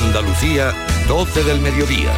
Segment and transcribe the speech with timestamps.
[0.00, 0.72] Andalucía,
[1.08, 2.12] 12 del mediodía.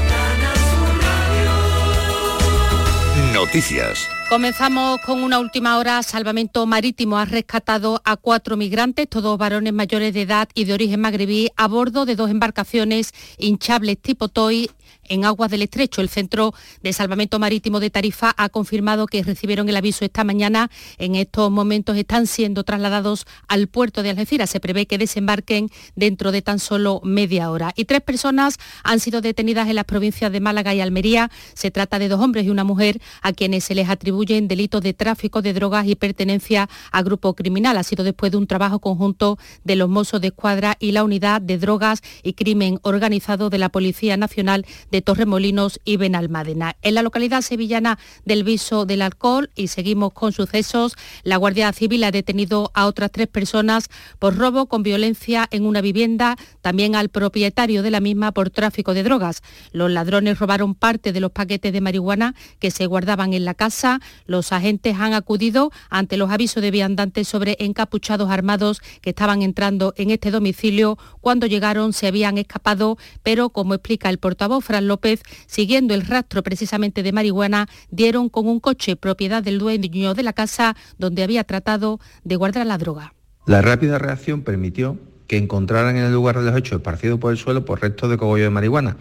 [3.32, 4.06] Noticias.
[4.28, 6.02] Comenzamos con una última hora.
[6.02, 11.00] Salvamento Marítimo ha rescatado a cuatro migrantes, todos varones mayores de edad y de origen
[11.00, 14.70] magrebí, a bordo de dos embarcaciones hinchables tipo Toy
[15.10, 16.00] en aguas del estrecho.
[16.00, 20.70] El Centro de Salvamento Marítimo de Tarifa ha confirmado que recibieron el aviso esta mañana.
[20.96, 24.48] En estos momentos están siendo trasladados al puerto de Algeciras.
[24.48, 27.72] Se prevé que desembarquen dentro de tan solo media hora.
[27.76, 31.30] Y tres personas han sido detenidas en las provincias de Málaga y Almería.
[31.54, 34.94] Se trata de dos hombres y una mujer a quienes se les atribuyen delitos de
[34.94, 37.76] tráfico de drogas y pertenencia a grupo criminal.
[37.76, 41.40] Ha sido después de un trabajo conjunto de los Mossos de Escuadra y la Unidad
[41.42, 46.76] de Drogas y Crimen Organizado de la Policía Nacional de Torremolinos y Benalmádena.
[46.82, 52.04] En la localidad sevillana del Viso del Alcohol, y seguimos con sucesos, la Guardia Civil
[52.04, 57.08] ha detenido a otras tres personas por robo con violencia en una vivienda, también al
[57.08, 59.42] propietario de la misma por tráfico de drogas.
[59.72, 64.00] Los ladrones robaron parte de los paquetes de marihuana que se guardaban en la casa.
[64.26, 69.94] Los agentes han acudido ante los avisos de viandantes sobre encapuchados armados que estaban entrando
[69.96, 70.98] en este domicilio.
[71.20, 76.42] Cuando llegaron se habían escapado, pero como explica el portavoz Fran López, siguiendo el rastro
[76.42, 81.44] precisamente de marihuana, dieron con un coche propiedad del dueño de la casa donde había
[81.44, 83.14] tratado de guardar la droga.
[83.46, 87.38] La rápida reacción permitió que encontraran en el lugar de los hechos esparcido por el
[87.38, 88.96] suelo por restos de cogollo de marihuana.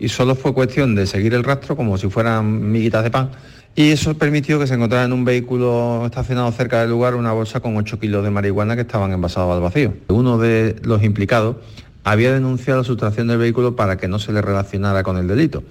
[0.00, 3.30] Y solo fue cuestión de seguir el rastro como si fueran miguitas de pan.
[3.76, 7.60] Y eso permitió que se encontrara en un vehículo estacionado cerca del lugar una bolsa
[7.60, 9.94] con 8 kilos de marihuana que estaban envasados al vacío.
[10.08, 11.56] Uno de los implicados
[12.10, 15.62] había denunciado la sustracción del vehículo para que no se le relacionara con el delito.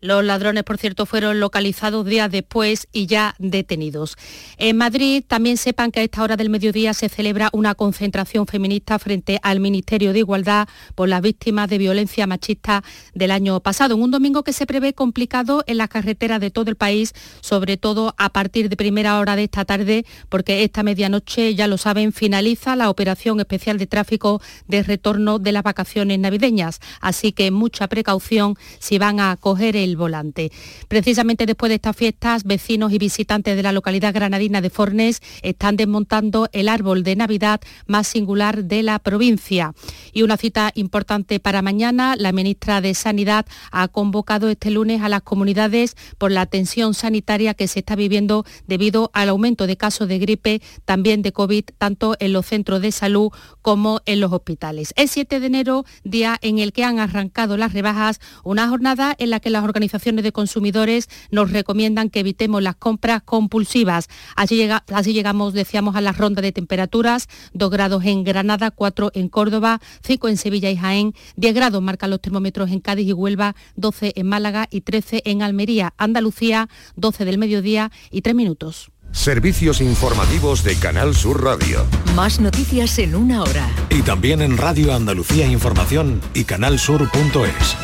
[0.00, 4.16] Los ladrones, por cierto, fueron localizados días después y ya detenidos.
[4.56, 9.00] En Madrid también sepan que a esta hora del mediodía se celebra una concentración feminista
[9.00, 13.96] frente al Ministerio de Igualdad por las víctimas de violencia machista del año pasado.
[13.96, 17.76] En un domingo que se prevé complicado en las carreteras de todo el país, sobre
[17.76, 22.12] todo a partir de primera hora de esta tarde, porque esta medianoche, ya lo saben,
[22.12, 26.78] finaliza la operación especial de tráfico de retorno de las vacaciones navideñas.
[27.00, 30.50] Así que mucha precaución si van a coger el volante.
[30.88, 35.76] Precisamente después de estas fiestas, vecinos y visitantes de la localidad granadina de Fornes están
[35.76, 39.74] desmontando el árbol de Navidad más singular de la provincia.
[40.12, 45.08] Y una cita importante para mañana, la ministra de Sanidad ha convocado este lunes a
[45.08, 50.08] las comunidades por la tensión sanitaria que se está viviendo debido al aumento de casos
[50.08, 53.30] de gripe, también de COVID, tanto en los centros de salud
[53.62, 54.92] como en los hospitales.
[54.96, 59.30] Es 7 de enero, día en el que han arrancado las rebajas, una jornada en
[59.30, 64.08] la que las organizaciones organizaciones de consumidores nos recomiendan que evitemos las compras compulsivas.
[64.34, 69.12] Así, llega, así llegamos, decíamos, a la ronda de temperaturas, 2 grados en Granada, 4
[69.14, 73.12] en Córdoba, 5 en Sevilla y Jaén, 10 grados marcan los termómetros en Cádiz y
[73.12, 78.90] Huelva, 12 en Málaga y 13 en Almería, Andalucía, 12 del mediodía y 3 minutos.
[79.12, 81.86] Servicios informativos de Canal Sur Radio.
[82.16, 83.70] Más noticias en una hora.
[83.90, 87.76] Y también en Radio Andalucía Información y canalsur.es.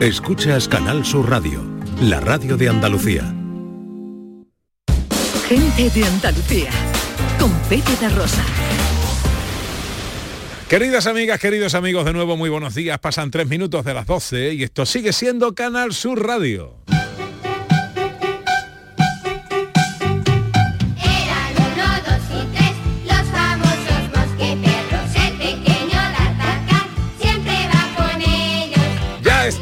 [0.00, 1.60] Escuchas Canal Sur Radio,
[2.00, 3.34] la radio de Andalucía.
[5.48, 6.70] Gente de Andalucía,
[7.36, 8.44] con Pepe de Rosa.
[10.68, 13.00] Queridas amigas, queridos amigos, de nuevo muy buenos días.
[13.00, 16.76] Pasan tres minutos de las 12 y esto sigue siendo Canal Sur Radio.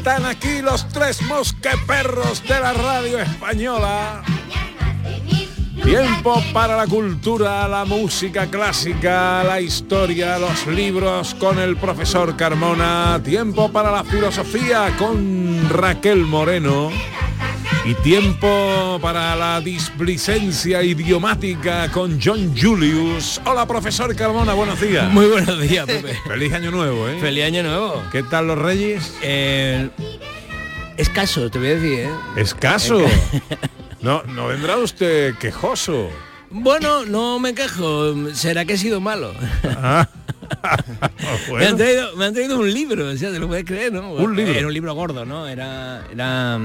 [0.07, 4.23] Están aquí los tres mosqueperros de la radio española.
[5.83, 13.19] Tiempo para la cultura, la música clásica, la historia, los libros con el profesor Carmona.
[13.21, 16.89] Tiempo para la filosofía con Raquel Moreno.
[17.87, 23.39] Y tiempo para la displicencia idiomática con John Julius.
[23.45, 25.09] Hola, profesor Carmona, buenos días.
[25.09, 26.13] Muy buenos días, Pepe.
[26.27, 27.17] Feliz año nuevo, ¿eh?
[27.21, 28.03] Feliz año nuevo.
[28.11, 29.13] ¿Qué tal los reyes?
[29.21, 29.89] Eh,
[30.97, 32.09] escaso, te voy a decir, ¿eh?
[32.35, 33.05] Escaso.
[34.01, 36.09] no, no vendrá usted quejoso.
[36.49, 38.33] Bueno, no me quejo.
[38.33, 39.33] ¿Será que he sido malo?
[40.61, 40.77] Ah.
[41.51, 44.11] me, han traído, me, han traído, un libro, o sea, te lo puedes creer, ¿no?
[44.13, 44.53] Un libro.
[44.53, 45.45] Era un libro gordo, ¿no?
[45.45, 46.57] Era, era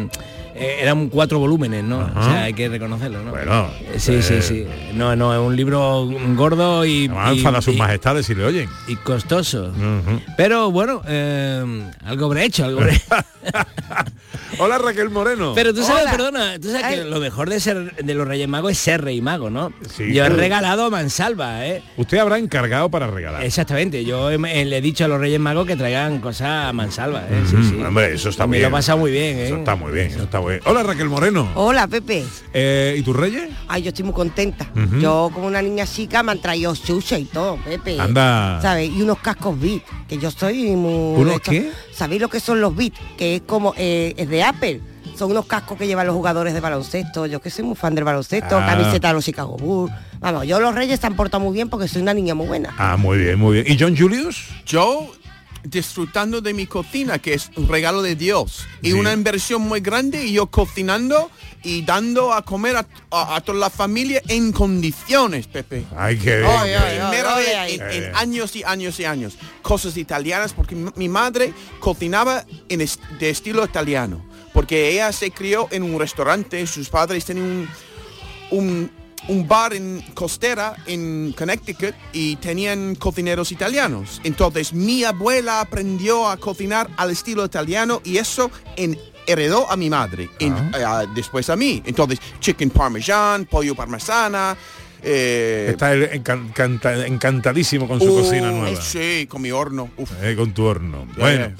[0.54, 2.00] eh, eran cuatro volúmenes, ¿no?
[2.00, 2.20] Ajá.
[2.20, 3.30] O sea, hay que reconocerlo, ¿no?
[3.30, 4.66] Bueno, Sí, sí, eh, sí.
[4.94, 8.68] No, no, es un libro gordo y, y- a sus y- majestades si le oyen.
[8.88, 9.72] y costoso.
[10.36, 13.00] Pero bueno, eh, algo habré hecho, algo habré
[14.58, 15.52] Hola Raquel Moreno.
[15.54, 16.10] Pero tú sabes, Hola.
[16.12, 19.20] perdona, tú sabes que lo mejor de ser de los Reyes Magos es ser rey
[19.20, 19.72] mago, ¿no?
[19.96, 21.82] Sí, yo he regalado mansalva, ¿eh?
[21.96, 23.42] Usted habrá encargado para regalar.
[23.44, 26.72] Exactamente, yo he- eh, le he dicho a los Reyes Magos que traigan cosas a
[26.72, 27.42] mansalva, ¿eh?
[27.48, 27.82] Sí, Mm, sí.
[27.82, 28.62] Hombre, eso está Me bien.
[28.70, 29.46] lo he pasado muy bien, ¿eh?
[29.46, 31.48] Eso está muy bien, eso está Hola Raquel Moreno.
[31.54, 32.24] Hola, Pepe.
[32.52, 33.48] Eh, ¿Y tus reyes?
[33.68, 34.70] Ay, yo estoy muy contenta.
[35.00, 38.00] Yo, como una niña chica, me han traído sushi y todo, Pepe.
[38.00, 38.60] Anda.
[38.60, 38.90] ¿Sabes?
[38.90, 41.20] Y unos cascos beat, que yo soy muy...
[41.20, 41.70] ¿Unos qué?
[41.92, 42.92] ¿Sabéis lo que son los beat?
[43.16, 43.74] Que es como...
[43.76, 44.80] eh, es de Apple.
[45.16, 47.26] Son unos cascos que llevan los jugadores de baloncesto.
[47.26, 48.56] Yo que soy muy fan del baloncesto.
[48.56, 48.66] Ah.
[48.66, 49.92] Camiseta de los Chicago Bulls.
[50.20, 52.74] Vamos, yo los reyes se han portado muy bien porque soy una niña muy buena.
[52.78, 53.66] Ah, muy bien, muy bien.
[53.68, 54.48] ¿Y John Julius?
[54.64, 55.12] Yo
[55.64, 58.66] disfrutando de mi cocina, que es un regalo de Dios.
[58.82, 58.92] Y Sí.
[58.94, 61.30] una inversión muy grande y yo cocinando
[61.62, 65.84] y dando a comer a, a- a toda la familia en condiciones, Pepe.
[65.96, 66.50] Ay, qué bien.
[66.50, 66.98] Ay, ay,
[67.58, 69.34] ay, en, años y años y años.
[69.62, 74.24] Cosas italianas, porque mi, mi madre cocinaba en es- de estilo italiano.
[74.52, 77.68] Porque ella se crió en un restaurante, sus padres tenían un,
[78.50, 78.90] un,
[79.28, 84.20] un bar en costera en Connecticut y tenían cocineros italianos.
[84.24, 89.88] Entonces mi abuela aprendió a cocinar al estilo italiano y eso en- heredó a mi
[89.88, 90.84] madre, en- eh,
[91.14, 91.82] después a mí.
[91.86, 94.56] Entonces chicken parmesan, pollo parmesana.
[95.04, 95.94] eh, Está
[97.06, 98.80] encantadísimo con su uh, cocina nueva.
[98.80, 99.90] Sí, con mi horno.
[100.22, 101.06] Eh, con tu horno.
[101.16, 101.52] Bueno.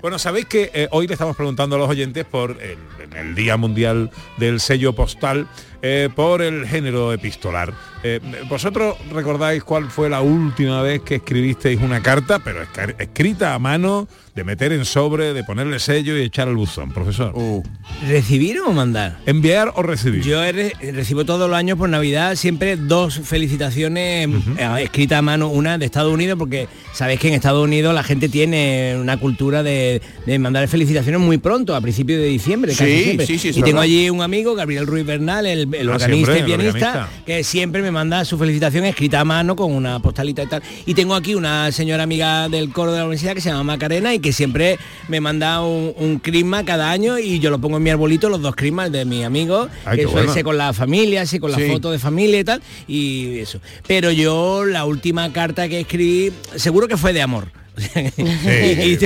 [0.00, 3.34] Bueno, sabéis que eh, hoy le estamos preguntando a los oyentes por el, en el
[3.34, 5.46] Día Mundial del Sello Postal,
[5.82, 7.72] eh, por el género epistolar.
[8.02, 8.18] Eh,
[8.48, 12.60] ¿Vosotros recordáis cuál fue la última vez que escribisteis una carta, pero
[12.98, 17.32] escrita a mano, de meter en sobre, de ponerle sello y echar al buzón, profesor?
[17.34, 17.62] Uh.
[18.08, 19.18] ¿Recibir o mandar?
[19.26, 20.22] ¿Enviar o recibir?
[20.22, 25.48] Yo re- recibo todos los años por Navidad siempre dos felicitaciones eh, escritas a mano,
[25.48, 29.62] una de Estados Unidos, porque sabéis que en Estados Unidos la gente tiene una cultura
[29.62, 32.72] de, de mandar felicitaciones muy pronto, a principios de diciembre.
[32.72, 33.26] casi Sí, siempre.
[33.26, 33.82] sí, sí, y tengo verdad.
[33.82, 37.08] allí un amigo, Gabriel Ruiz Bernal, el, el Ah, organista siempre, y pianista, organista.
[37.26, 40.62] que siempre me manda su felicitación escrita a mano con una postalita y tal.
[40.86, 44.14] Y tengo aquí una señora amiga del coro de la universidad que se llama Macarena
[44.14, 44.78] y que siempre
[45.08, 48.40] me manda un, un crisma cada año y yo lo pongo en mi arbolito, los
[48.42, 50.32] dos crismas de mi amigo, Ay, que suele bueno.
[50.34, 51.68] ser con la familia, así con la Sí.
[51.68, 53.60] foto de familia y tal, y eso.
[53.86, 57.48] Pero yo la última carta que escribí, seguro que fue de amor.
[58.16, 58.98] y, y-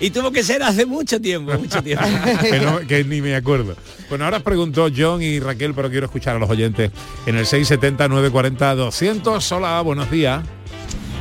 [0.00, 2.04] y tuvo que ser hace mucho tiempo, mucho tiempo.
[2.42, 3.76] que, no- que ni me acuerdo.
[4.08, 6.90] Bueno, ahora os preguntó John y Raquel, pero quiero escuchar a los oyentes
[7.26, 9.52] en el 670-940-200.
[9.56, 10.42] Hola, buenos días.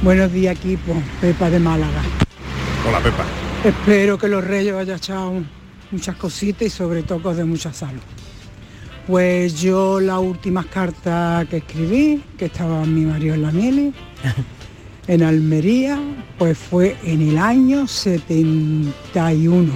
[0.02, 2.02] Buenos días equipo, Pepa de Málaga.
[2.88, 3.26] Hola, Pepa.
[3.64, 5.34] Espero que los reyes hayan echado
[5.92, 8.00] muchas cositas y sobre todo de mucha salud.
[9.08, 13.94] Pues yo las últimas cartas que escribí, que estaba mi marido en la Mili,
[15.10, 16.00] en Almería,
[16.38, 19.74] pues fue en el año 71.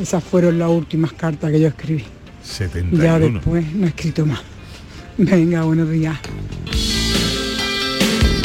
[0.00, 2.04] Esas fueron las últimas cartas que yo escribí.
[2.42, 3.04] 71.
[3.04, 4.40] Ya después no he escrito más.
[5.18, 6.16] Venga, buenos días.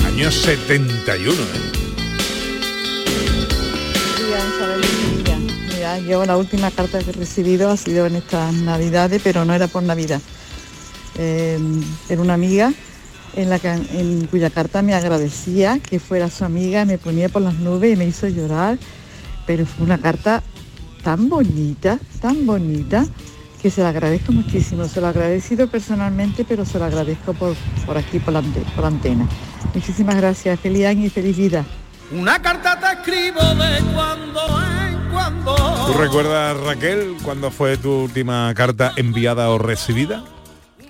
[0.05, 1.37] Año 71, ¿eh?
[5.73, 9.53] Mira, yo la última carta que he recibido ha sido en estas navidades, pero no
[9.53, 10.19] era por Navidad.
[11.17, 11.57] Eh,
[12.09, 12.73] era una amiga
[13.35, 17.41] en, la que, en cuya carta me agradecía que fuera su amiga, me ponía por
[17.41, 18.77] las nubes y me hizo llorar,
[19.47, 20.41] pero fue una carta
[21.03, 23.05] tan bonita, tan bonita,
[23.61, 24.85] que se la agradezco muchísimo.
[24.85, 28.59] Se lo he agradecido personalmente, pero se lo agradezco por, por aquí, por la, ante-
[28.75, 29.27] por la antena.
[29.73, 31.65] Muchísimas gracias, feliz año y feliz vida.
[32.11, 35.55] Una carta te escribo de cuando en cuando.
[35.87, 40.23] ¿Tú recuerdas, Raquel, cuándo fue tu última carta enviada o recibida?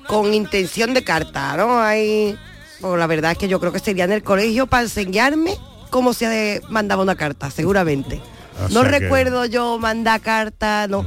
[0.08, 1.82] Con intención de carta, ¿no?
[1.82, 2.38] Hay...
[2.82, 5.56] Pues la verdad es que yo creo que sería en el colegio para enseñarme
[5.90, 8.22] cómo se mandaba una carta, seguramente.
[8.60, 11.06] O no sea que- recuerdo yo mandar carta, no.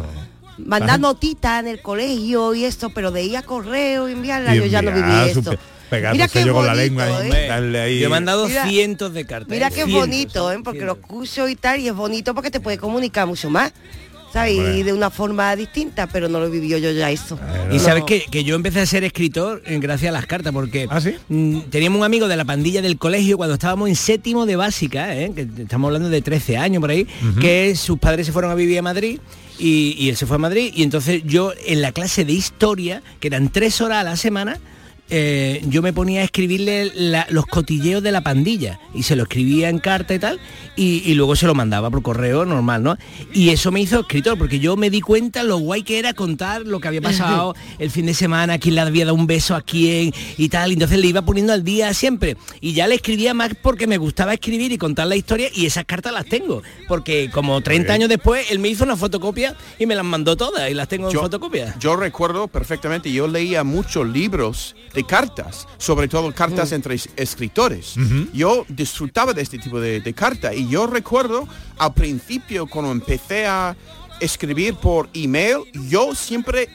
[0.59, 4.59] Mandar notitas en el colegio y esto, pero de ir a correo y enviarla, Y
[4.61, 5.55] yo ya no viví esto.
[5.91, 7.47] Mira qué sello con la bonito, lengua ¿eh?
[7.47, 7.99] darle ahí.
[8.01, 9.51] Yo he mandado Mira- cientos de cartas.
[9.51, 10.59] Mira qué Cientos, bonito, ¿eh?
[10.65, 11.11] porque lo cientos.
[11.11, 13.73] escucho y tal, y es bonito porque te puede comunicar mucho más,
[14.49, 17.39] Y de una forma distinta, pero no lo viví yo ya eso.
[17.71, 17.81] Y No.
[17.81, 21.15] sabes que, que yo empecé a ser escritor gracias a las cartas, porque ¿Ah, sí?
[21.29, 25.17] mm, teníamos un amigo de la pandilla del colegio cuando estábamos en séptimo de básica,
[25.17, 27.07] eh, que estamos hablando de 13 años por ahí,
[27.41, 29.19] que sus padres se fueron a vivir a Madrid
[29.59, 30.71] y, y él se fue a Madrid.
[30.75, 34.59] Y entonces yo en la clase de historia, que eran tres horas a la semana,
[35.09, 39.23] eh, yo me ponía a escribirle la- los cotilleos de la pandilla y se lo
[39.25, 40.41] escribía en carta y tal
[40.75, 42.97] y, y luego se lo mandaba por correo normal, ¿no?
[43.33, 46.63] Y eso me hizo escritor porque yo me di cuenta lo guay que era contar
[46.63, 49.63] lo que había pasado el fin de semana, quién le había dado un beso a
[49.63, 53.33] quién y tal, y entonces le iba poniendo al día siempre y ya le escribía
[53.35, 57.31] más porque me gustaba escribir y contar la historia y esas cartas las tengo porque
[57.33, 60.75] como 30 años después él me hizo una fotocopia y me las mandó todas y
[60.75, 61.77] las tengo en fotocopia.
[61.79, 67.95] Yo recuerdo perfectamente, yo leía muchos libros de cartas, sobre todo cartas entre es- escritores.
[68.33, 71.47] Yo disfrutaba de este tipo de, de carta y yo recuerdo
[71.79, 73.77] al principio cuando empecé a
[74.21, 76.69] escribir por email, yo siempre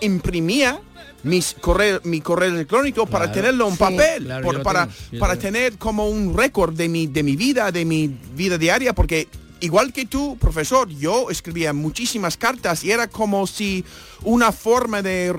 [0.00, 0.80] imprimía
[1.24, 3.78] mis correo, mi correo electrónico para tenerlo en Sí.
[3.78, 7.84] papel, Claro, por- para, para tener como un récord de mi, de mi vida, de
[7.84, 9.28] mi vida diaria, porque
[9.60, 13.84] igual que tú, profesor, yo escribía muchísimas cartas y era como si
[14.22, 15.32] una forma de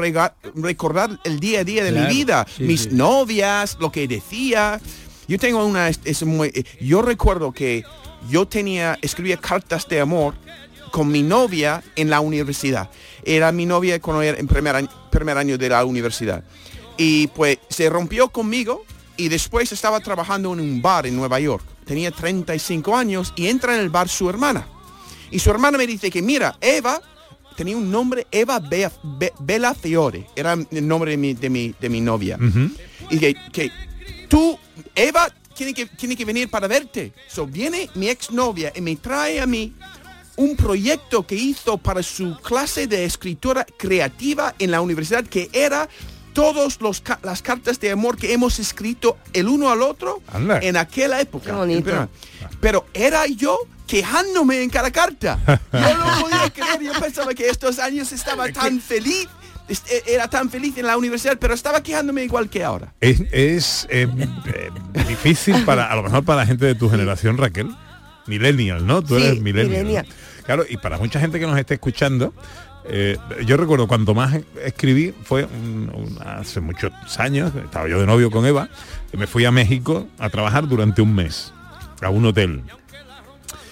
[0.55, 2.89] recordar el día a día de Claro, mi vida, sí, mis sí.
[2.91, 4.79] novias, lo que decía.
[5.27, 7.83] Yo tengo una, es- muy- eh, yo recuerdo que
[8.29, 10.33] yo tenía, escribía cartas de amor
[10.91, 12.89] con mi novia en la universidad.
[13.23, 16.43] Era mi novia cuando era en primer año, primer año de la universidad.
[16.97, 18.83] Y pues se rompió conmigo
[19.17, 21.63] y después estaba trabajando en un bar en Nueva York.
[21.89, 24.67] Tenía 35 años y entra en el bar su hermana.
[25.31, 27.01] Y su hermana me dice que mira, Eva
[27.57, 30.27] tenía un nombre, Eva Bea- Be- Bella Fiore.
[30.35, 32.37] Era el nombre de mi, de mi, de mi novia.
[33.09, 33.71] Y que, que
[34.27, 34.55] tú,
[34.93, 37.11] Eva, tiene que, tiene que venir para verte.
[37.27, 39.73] So viene mi exnovia y me trae a mí
[40.35, 45.89] un proyecto que hizo para su clase de escritura creativa en la universidad que era
[46.33, 46.79] todas
[47.23, 50.59] las cartas de amor que hemos escrito el uno al otro Anda.
[50.61, 51.45] en aquella época.
[51.47, 51.83] Qué bonito.
[51.85, 52.09] Pero,
[52.61, 53.57] pero era yo
[53.87, 55.39] quejándome en cada carta.
[55.73, 59.27] Yo no podía creer, yo pensaba que estos años estaba tan feliz,
[59.67, 62.93] est- era tan feliz en la universidad, pero estaba quejándome igual que ahora.
[63.01, 64.07] Es, es, eh,
[64.53, 64.69] eh,
[65.07, 67.75] difícil para, a lo mejor para la gente de tu generación, Raquel.
[68.27, 69.01] Millennial, ¿no?
[69.01, 69.69] Tú Sí, eres millennial.
[69.85, 70.07] millennial.
[70.45, 72.33] Claro, y para mucha gente que nos esté escuchando,
[72.85, 78.05] eh, yo recuerdo cuanto más escribí fue un- un- hace muchos años, estaba yo de
[78.07, 78.69] novio con Eva,
[79.13, 81.53] y me fui a México a trabajar durante un mes,
[82.01, 82.61] a un hotel.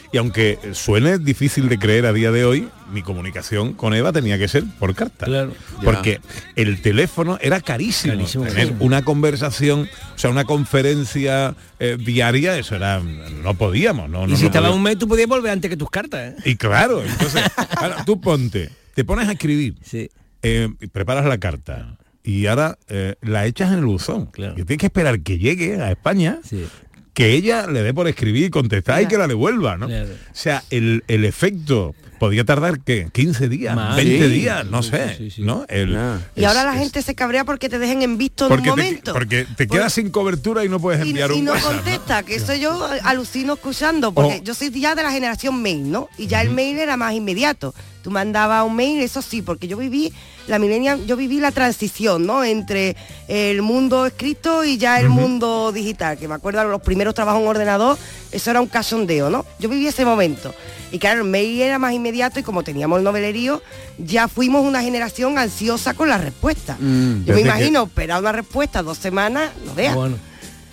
[0.10, 4.38] Y aunque suene difícil de creer a día de hoy, mi comunicación con Eva tenía
[4.38, 5.26] que ser por carta.
[5.26, 5.52] Claro.
[5.84, 6.22] Porque
[6.56, 8.14] el teléfono era carísimo.
[8.14, 8.86] Carísimo, Tener carísimo.
[8.86, 14.36] una conversación, o sea, una conferencia eh, diaria, eso era, no podíamos, no, y no,
[14.38, 14.78] si no estaba podíamos.
[14.78, 16.36] un mes tú podías volver antes que tus cartas, ¿eh?
[16.46, 17.44] Y claro, entonces,
[17.76, 20.10] ahora, tú ponte, te pones a escribir, Sí.
[20.42, 24.26] eh, y preparas la carta y ahora eh, la echas en el buzón.
[24.26, 24.54] Claro.
[24.54, 26.66] Y tienes que esperar que llegue a España, Sí.
[27.14, 29.86] que ella le dé por escribir y contestar y que la devuelva, ¿no?
[29.86, 30.10] Claro.
[30.10, 33.96] O sea, el, el efecto podía tardar que 15 días, Más.
[33.96, 34.34] 20 Sí.
[34.34, 35.42] días, no sé, sí, sí.
[35.44, 35.66] ¿no?
[35.70, 36.20] El- Ya.
[36.36, 38.70] Y ahora la es- gente se cabrea porque te dejen en visto en un te,
[38.72, 39.14] momento.
[39.14, 41.78] porque te quedas sin cobertura y no puedes y, enviar y un no WhatsApp, ¿no?
[41.84, 44.44] contesta, que eso yo alucino escuchando, porque Oh.
[44.44, 46.10] yo soy ya de la generación mail, ¿no?
[46.18, 47.76] Y ya el mail era más inmediato.
[48.08, 50.14] Tú mandabas un mail, eso sí, porque yo viví
[50.48, 52.42] la millennial, yo viví la transición, ¿no?
[52.46, 52.96] Entre
[53.28, 57.50] el mundo escrito y ya el mundo digital, que me acuerdo los primeros trabajos en
[57.50, 57.98] ordenador,
[58.32, 59.46] eso era un cachondeo, ¿no?
[59.60, 60.56] Yo viví ese momento.
[60.94, 63.62] Y claro, el mail era más inmediato y como teníamos el novelerío,
[63.98, 66.78] ya fuimos una generación ansiosa con la respuesta.
[66.80, 66.86] Mm.
[66.86, 69.96] Yo me Desde que- imagino esperar una respuesta dos semanas, no veas.
[69.96, 70.16] Bueno.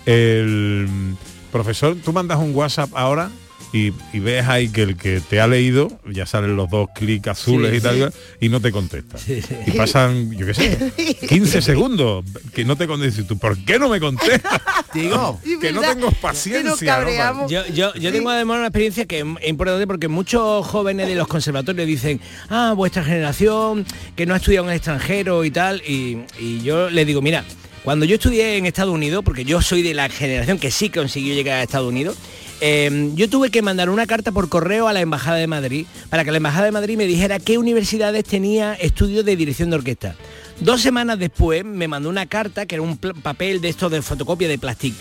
[0.05, 1.17] El
[1.51, 3.29] profesor, tú mandas un WhatsApp ahora
[3.75, 7.27] y, y ves ahí que el que te ha leído, ya salen los dos clics
[7.27, 8.19] azules Sí, y tal, sí.
[8.45, 9.17] y no te contesta.
[9.17, 9.41] Sí.
[9.67, 13.21] Y pasan, yo qué sé, 15 segundos que no te contesta.
[13.21, 14.61] Y tú, ¿por qué no me contestas?
[14.93, 16.99] Digo, que no tengo Que paciencia.
[16.99, 17.49] nos ¿no?
[17.49, 21.85] yo, yo tengo además una experiencia que es importante porque muchos jóvenes de los conservatorios
[21.87, 26.61] dicen, ah, vuestra generación que no ha estudiado en el extranjero y tal, y, y
[26.61, 27.43] yo les digo, mira,
[27.83, 31.35] cuando yo estudié en Estados Unidos, porque yo soy de la generación que sí consiguió
[31.35, 32.17] llegar a Estados Unidos,
[32.61, 36.23] eh, yo tuve que mandar una carta por correo a la Embajada de Madrid para
[36.23, 40.15] que la Embajada de Madrid me dijera qué universidades tenía estudios de dirección de orquesta.
[40.59, 44.47] Dos semanas después me mandó una carta que era un papel de estos de fotocopia
[44.47, 44.97] de plástico.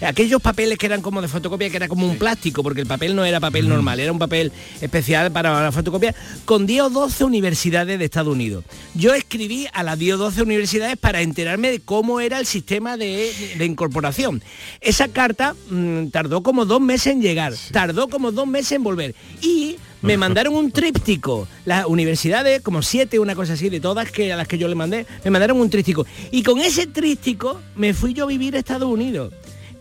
[0.00, 3.14] aquellos papeles que eran como de fotocopia, que era como un plástico, porque el papel
[3.14, 4.50] no era papel normal, era un papel
[4.80, 6.14] especial para la fotocopia,
[6.46, 8.64] con 10 o 12 universidades de Estados Unidos.
[8.94, 12.96] Yo escribí a las 10 o 12 universidades para enterarme de cómo era el sistema
[12.96, 14.42] de, de incorporación.
[14.80, 19.14] Esa carta mm, tardó como dos meses en llegar, tardó como dos meses en volver.
[19.42, 21.48] Y me mandaron un tríptico.
[21.64, 24.74] Las universidades, como siete, una cosa así, de todas que a las que yo le
[24.74, 26.06] mandé, me mandaron un tríptico.
[26.30, 29.32] Y con ese tríptico me fui yo a vivir a Estados Unidos.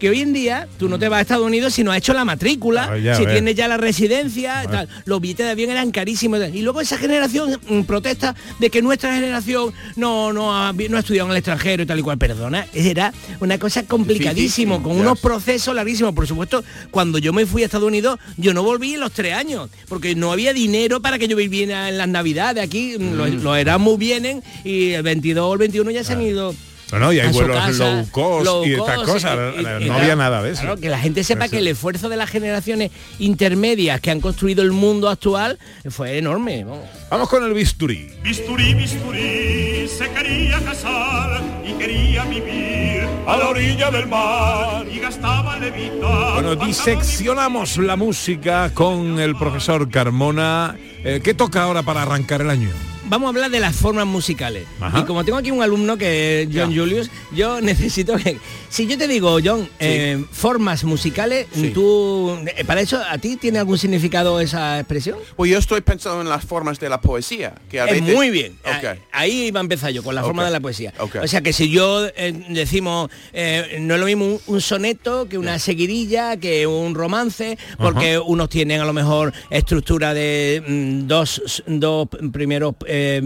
[0.02, 2.12] Que hoy en día tú no te vas a Estados Unidos si no has hecho
[2.14, 4.90] la matrícula, Ah, ya si tienes ya la residencia, tal.
[5.06, 6.40] los billetes de avión eran carísimos.
[6.52, 11.00] Y luego esa generación mm, protesta de que nuestra generación no, no, ha, no ha
[11.02, 12.18] estudiado en el extranjero y tal y cual.
[12.18, 16.16] Perdona, era una cosa complicadísimo, Difícil, con unos procesos larguísimos.
[16.16, 19.36] Por supuesto, cuando yo me fui a Estados Unidos, yo no volví en los tres
[19.36, 22.64] años, porque no había dinero para que yo viviera en las navidades.
[22.64, 26.24] Aquí mm, los, los Erasmus vienen y el 22 o el 21 ya se han
[26.24, 26.56] ido.
[26.92, 29.38] No, no, y hay vuelos casa, low cost low y estas cosas.
[29.56, 30.62] y- y- no y había claro, nada de eso.
[30.62, 31.52] claro, que la gente sepa Eso.
[31.52, 35.58] que el esfuerzo de las generaciones intermedias que han construido el mundo actual
[35.90, 36.64] fue enorme.
[36.64, 36.86] vamos.
[37.10, 38.10] Vamos con el bisturí.
[38.24, 45.58] Bisturí, bisturí, se quería casar y quería vivir a la orilla del mar y gastaba
[45.58, 46.34] levita.
[46.34, 50.76] Bueno, diseccionamos la música con el profesor Carmona.
[51.04, 52.70] Eh, ¿Qué toca ahora para arrancar el año?
[53.06, 54.66] Vamos a hablar de las formas musicales.
[54.80, 55.00] Ajá.
[55.00, 58.38] Y como tengo aquí un alumno que es John Julius, yo necesito que...
[58.70, 62.38] Si yo te digo, John, eh, formas musicales, tú...
[62.56, 65.18] eh, ¿Para eso a ti tiene algún significado esa expresión?
[65.36, 67.54] Pues yo estoy pensando en las formas de la poesía.
[67.70, 68.58] Que a veces- muy bien.
[68.64, 70.94] Ah, Ahí iba a empezar yo, con la forma de la poesía.
[71.22, 75.28] O sea que si yo eh, decimos, eh, no es lo mismo un, un soneto
[75.30, 81.08] que una seguidilla, que un romance, porque unos tienen a lo mejor estructura de mm,
[81.08, 83.22] dos, dos primeros eh,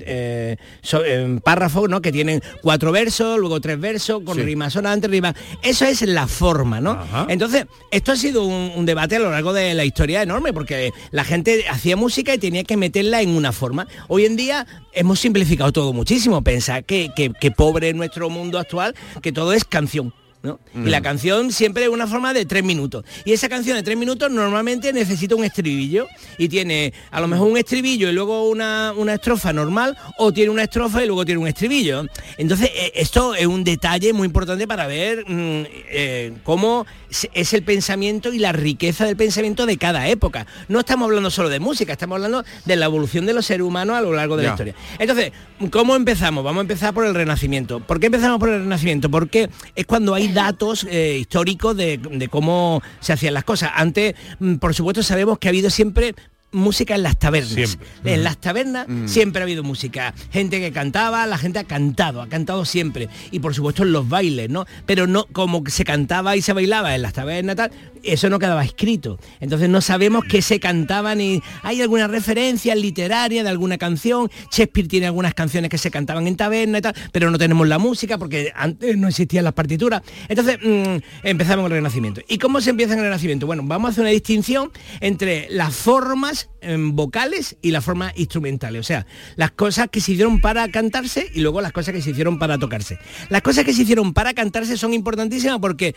[0.00, 1.02] eh, so-
[1.42, 2.00] párrafos, ¿no?
[2.00, 4.42] Que tienen cuatro versos, luego tres versos, con Sí.
[4.42, 5.34] rimas sonantes, rimas.
[5.62, 6.98] Eso es la forma, ¿no?
[7.28, 10.92] Entonces, esto ha sido un, un debate a lo largo de la historia enorme, porque
[11.10, 13.86] la gente hacía música y tenía que meterla en una forma.
[14.08, 16.42] Hoy en día hemos simplificado todo muchísimo.
[16.42, 20.12] Pensar que, que- que pobre es nuestro mundo actual, que todo es canción.
[20.42, 20.58] ¿No?
[20.74, 23.04] Y la canción siempre es una forma de tres minutos.
[23.24, 26.06] Y esa canción de tres minutos normalmente necesita un estribillo.
[26.38, 30.50] Y tiene a lo mejor un estribillo y luego una, una estrofa normal, o tiene
[30.50, 32.04] una estrofa y luego tiene un estribillo.
[32.38, 36.86] Entonces, eh, esto es un detalle muy importante para ver mm, eh, cómo
[37.34, 40.46] es el pensamiento y la riqueza del pensamiento de cada época.
[40.68, 43.96] No estamos hablando solo de música, estamos hablando de la evolución de los seres humanos
[43.96, 44.74] a lo largo de la historia.
[44.98, 45.32] Entonces,
[45.70, 46.42] ¿cómo empezamos?
[46.42, 47.80] Vamos a empezar por el Renacimiento.
[47.80, 49.10] ¿Por qué empezamos por el Renacimiento?
[49.10, 53.70] Porque es cuando hay datos eh, históricos de, de cómo se hacían las cosas.
[53.74, 56.14] Antes, mm, por supuesto, sabemos que ha habido siempre
[56.52, 57.52] música en las tabernas.
[57.52, 57.88] Siempre.
[58.04, 60.14] En las tabernas siempre ha habido música.
[60.30, 63.08] Gente que cantaba, la gente ha cantado, ha cantado siempre.
[63.30, 64.66] Y por supuesto en los bailes, ¿no?
[64.86, 68.38] Pero no como que se cantaba y se bailaba en las tabernas tal, eso no
[68.38, 69.18] quedaba escrito.
[69.40, 74.30] Entonces no sabemos qué se cantaba ni hay alguna referencia literaria de alguna canción.
[74.50, 77.78] Shakespeare tiene algunas canciones que se cantaban en taberna y tal, pero no tenemos la
[77.78, 80.02] música porque antes no existían las partituras.
[80.28, 82.20] Entonces mm, empezamos con el Renacimiento.
[82.28, 83.46] ¿Y cómo se empieza en el Renacimiento?
[83.46, 86.41] Bueno, vamos a hacer una distinción entre las formas
[86.92, 88.80] vocales y las formas instrumentales.
[88.80, 92.10] O sea, las cosas que se hicieron para cantarse y luego las cosas que se
[92.10, 92.98] hicieron para tocarse.
[93.28, 95.94] Las cosas que se hicieron para cantarse son importantísimas porque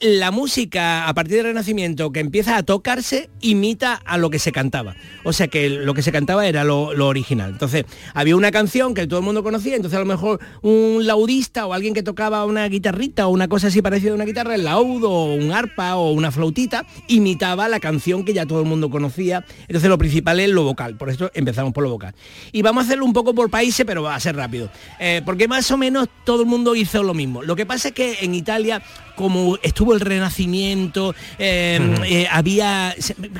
[0.00, 4.52] la música a partir del Renacimiento que empieza a tocarse imita a lo que se
[4.52, 4.94] cantaba.
[5.24, 7.50] O sea que lo que se cantaba era lo, original.
[7.50, 7.84] Entonces,
[8.14, 11.74] había una canción que todo el mundo conocía, entonces a lo mejor un laudista o
[11.74, 15.10] alguien que tocaba una guitarrita o una cosa así parecida a una guitarra, el laudo
[15.10, 19.44] o un arpa o una flautita, imitaba la canción que ya todo el mundo conocía.
[19.62, 22.14] Entonces lo principal es lo vocal, por eso empezamos por lo vocal.
[22.52, 24.70] Y vamos a hacerlo un poco por países, pero va a ser rápido.
[25.00, 27.42] Eh, porque más o menos todo el mundo hizo lo mismo.
[27.42, 28.82] Lo que pasa es que en Italia,
[29.18, 32.94] como estuvo el Renacimiento, eh, eh, había...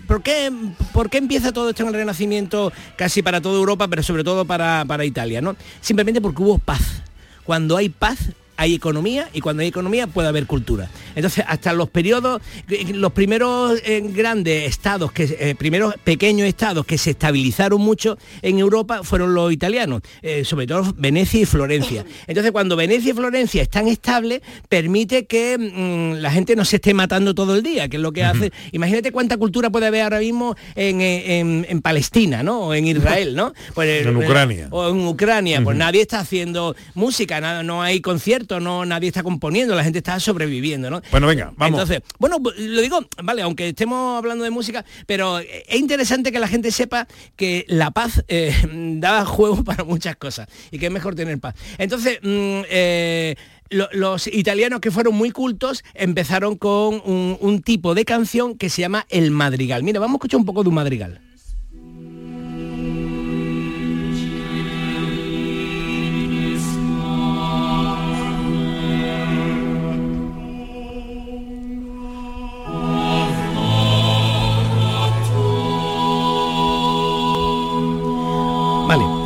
[0.09, 0.53] ¿por qué,
[0.93, 4.45] ¿Por qué empieza todo esto en el Renacimiento casi para toda Europa, pero sobre todo
[4.45, 5.41] para, para Italia?
[5.41, 5.55] ¿no?
[5.81, 7.03] Simplemente porque hubo paz.
[7.45, 8.19] Cuando hay paz,
[8.59, 10.91] hay economía y cuando hay economía puede haber cultura.
[11.15, 16.85] Entonces, hasta los periodos, eh, los primeros eh, grandes estados, que eh, primeros pequeños estados
[16.85, 22.05] que se estabilizaron mucho en Europa fueron los italianos, eh, sobre todo Venecia y Florencia.
[22.27, 26.95] Entonces, cuando Venecia y Florencia están estables, permite que mm, la gente no se esté
[26.95, 28.53] matando todo el día, que es lo que hace.
[28.73, 32.61] Imagínate cuánta cultura puede haber ahora mismo en, en- en Palestina, ¿no?
[32.63, 33.53] O en Israel, ¿no?
[33.75, 34.67] Pues, En Ucrania.
[34.71, 39.23] o en Ucrania, pues nadie está haciendo música, na- no hay conciertos, no, nadie está
[39.23, 41.01] componiendo, la gente está sobreviviendo, ¿no?
[41.11, 41.81] Bueno, venga, vamos.
[41.81, 46.49] Entonces, bueno, lo digo, vale, aunque estemos hablando de música, pero es interesante que la
[46.49, 47.07] gente sepa
[47.37, 48.55] que la paz eh,
[48.99, 51.55] da juego para muchas cosas y que es mejor tener paz.
[51.79, 53.37] Entonces, mm, eh,
[53.71, 58.71] lo- los italianos que fueron muy cultos empezaron con un, un tipo de canción que
[58.71, 59.83] se llama el madrigal.
[59.83, 61.21] Mira, vamos a escuchar un poco de un madrigal.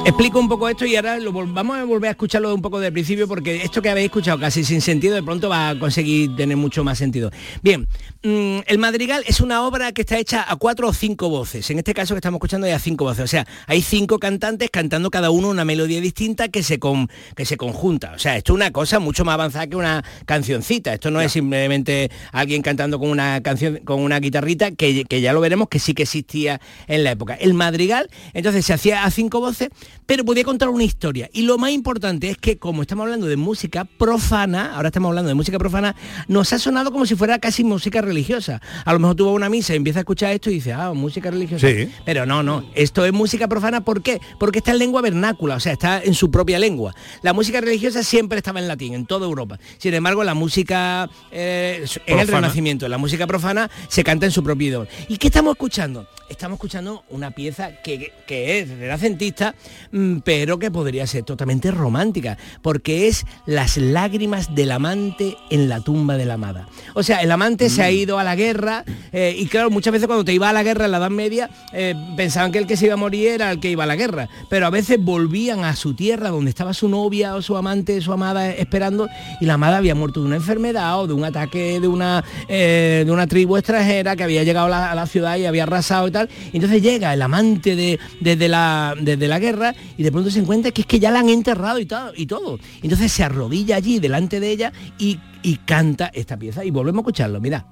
[0.05, 2.93] Explico un poco esto y ahora lo vamos a volver a escucharlo un poco del
[2.93, 6.57] principio porque esto que habéis escuchado casi sin sentido de pronto va a conseguir tener
[6.57, 7.31] mucho más sentido.
[7.62, 7.87] Bien,
[8.25, 11.71] mm, el madrigal es una obra que está hecha a cuatro o cinco voces.
[11.71, 13.23] En este caso que estamos escuchando hay a cinco voces.
[13.23, 17.45] O sea, hay cinco cantantes cantando cada uno una melodía distinta que se, con- que
[17.45, 18.12] se conjunta.
[18.17, 20.95] O sea, esto es una cosa mucho más avanzada que una cancioncita.
[20.95, 25.33] Esto no es simplemente alguien cantando con una canción, con una guitarrita, que, que ya
[25.33, 27.35] lo veremos que sí que existía en la época.
[27.35, 29.69] El madrigal, entonces se hacía a cinco voces,
[30.07, 31.29] pero podía contar una historia.
[31.33, 35.29] Y lo más importante es que, como estamos hablando de música profana, ahora estamos hablando
[35.29, 35.95] de música profana,
[36.29, 38.61] nos ha sonado como si fuera casi música religiosa.
[38.85, 40.75] A lo mejor tú vas a una misa y empiezas a escuchar esto y dices,
[40.77, 41.69] ah, música religiosa.
[41.69, 41.91] Sí.
[42.05, 44.21] Pero no, no, esto es música profana, ¿por qué?
[44.38, 46.95] Porque está en lengua vernácula, o sea, está en su propia lengua.
[47.23, 49.59] La música religiosa siempre estaba en latín, en toda Europa.
[49.79, 52.29] Sin embargo, la música eh, en el.
[52.29, 54.87] Renacimiento, la música profana, se canta en su propio idioma.
[55.09, 56.07] ¿Y qué estamos escuchando?
[56.33, 59.55] Estamos escuchando una pieza que, que es renacentista,
[59.92, 65.81] mm, pero que podría ser totalmente romántica, porque es las lágrimas del amante en la
[65.81, 66.68] tumba de la amada.
[66.95, 70.07] O sea, el amante se ha ido a la guerra eh, y claro, muchas veces
[70.07, 72.79] cuando te iba a la guerra en la Edad Media, eh, pensaban que el que
[72.79, 75.64] se iba a morir era el que iba a la guerra, pero a veces volvían
[75.64, 79.07] a su tierra donde estaba su novia o su amante, su amada eh, esperando
[79.38, 83.03] y la amada había muerto de una enfermedad o de un ataque de una, eh,
[83.05, 86.09] de una tribu extranjera que había llegado a la, a la ciudad y había arrasado
[86.09, 86.22] y tal.
[86.53, 90.71] Entonces llega el amante de, desde, la, desde la guerra y de pronto se encuentra
[90.71, 92.13] que es que ya la han enterrado y todo.
[92.17, 92.59] Y todo.
[92.83, 96.65] Entonces se arrodilla allí delante de ella y, y canta esta pieza.
[96.65, 97.67] Y volvemos a escucharlo, mira.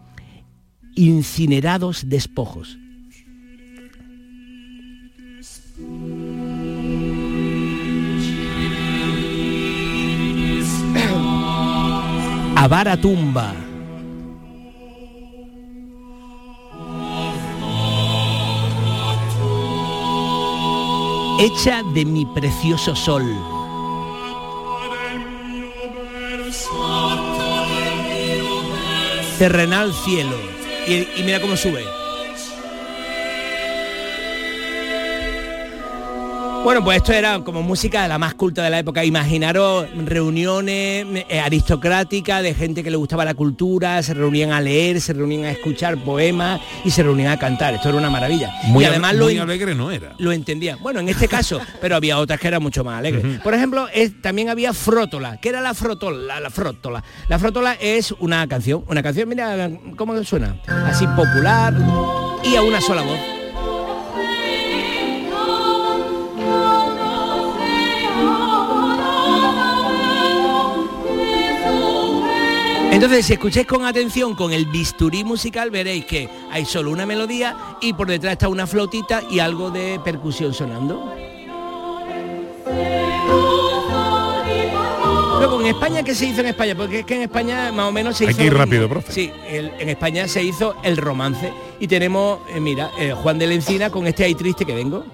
[0.97, 2.79] Incinerados despojos.
[12.57, 13.70] Avara tumba.
[21.39, 23.25] Hecha de mi precioso sol.
[29.39, 30.37] Terrenal cielo.
[30.87, 32.00] Y, mira cómo sube.
[36.63, 39.03] Bueno, pues esto era como música de la más culta de la época.
[39.03, 45.01] Imaginaros reuniones eh, aristocráticas de gente que le gustaba la cultura, se reunían a leer,
[45.01, 47.75] se reunían a escuchar poemas y se reunían a cantar.
[47.75, 48.53] Esto era una maravilla.
[48.65, 50.13] Muy, y además lo, muy alegre no era.
[50.19, 50.79] lo entendían.
[50.83, 53.41] Bueno, en este caso, pero había otras que eran mucho más alegres.
[53.41, 55.39] Por ejemplo, es- también había frótola.
[55.41, 56.41] ¿Qué era la frótola?
[56.41, 57.03] La frótola.
[57.29, 61.75] La frótola es una canción, una canción, mira cómo suena, así popular
[62.45, 63.19] y a una sola voz.
[73.03, 77.57] Entonces, si escucháis con atención con el bisturí musical, veréis que hay solo una melodía
[77.81, 81.11] y por detrás está una flautita y algo de percusión sonando.
[85.39, 86.75] Luego, en España, ¿qué se hizo en España?
[86.75, 88.39] Porque es que en España más o menos se Hay hizo...
[88.41, 89.11] que ir rápido, profe.
[89.11, 91.51] Sí, el- en España se hizo el romance.
[91.81, 95.07] Y tenemos, eh, mira, eh, Juan de la Encina con este Ay triste que vengo.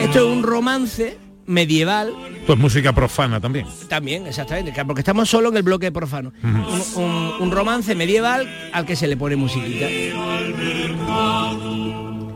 [0.00, 2.12] Esto es un romance medieval
[2.50, 3.64] Pues música profana también.
[3.88, 6.32] también, exactamente, porque estamos solo en el bloque profano.
[6.42, 6.56] un,
[7.04, 9.86] un- un romance medieval al que se le pone musiquita.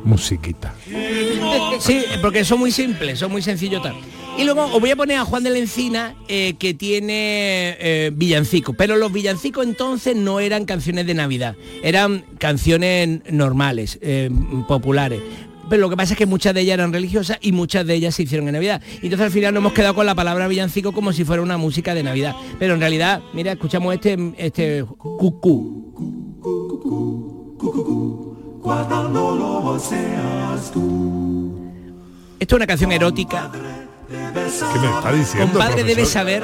[0.05, 0.73] Musiquita.
[1.81, 3.97] Sí, porque son muy simples, son muy sencillos tal.
[4.39, 8.13] Y luego os voy a poner a Juan de la Encina, eh, que tiene eh,
[8.15, 8.77] villancicos.
[8.79, 14.31] Pero los villancicos entonces no eran canciones de Navidad, eran canciones normales, eh,
[14.69, 15.21] populares.
[15.69, 18.15] Pero lo que pasa es que muchas de ellas eran religiosas y muchas de ellas
[18.15, 18.83] se hicieron en Navidad.
[19.03, 21.57] Y entonces al final nos hemos quedado con la palabra villancico como si fuera una
[21.57, 22.35] música de Navidad.
[22.59, 25.95] Pero en realidad, mira, escuchamos este, este cucú.
[32.39, 33.51] Esto es una canción erótica.
[34.09, 35.53] ¿Qué me está diciendo?
[35.53, 36.13] Compadre debe profesor?
[36.13, 36.43] saber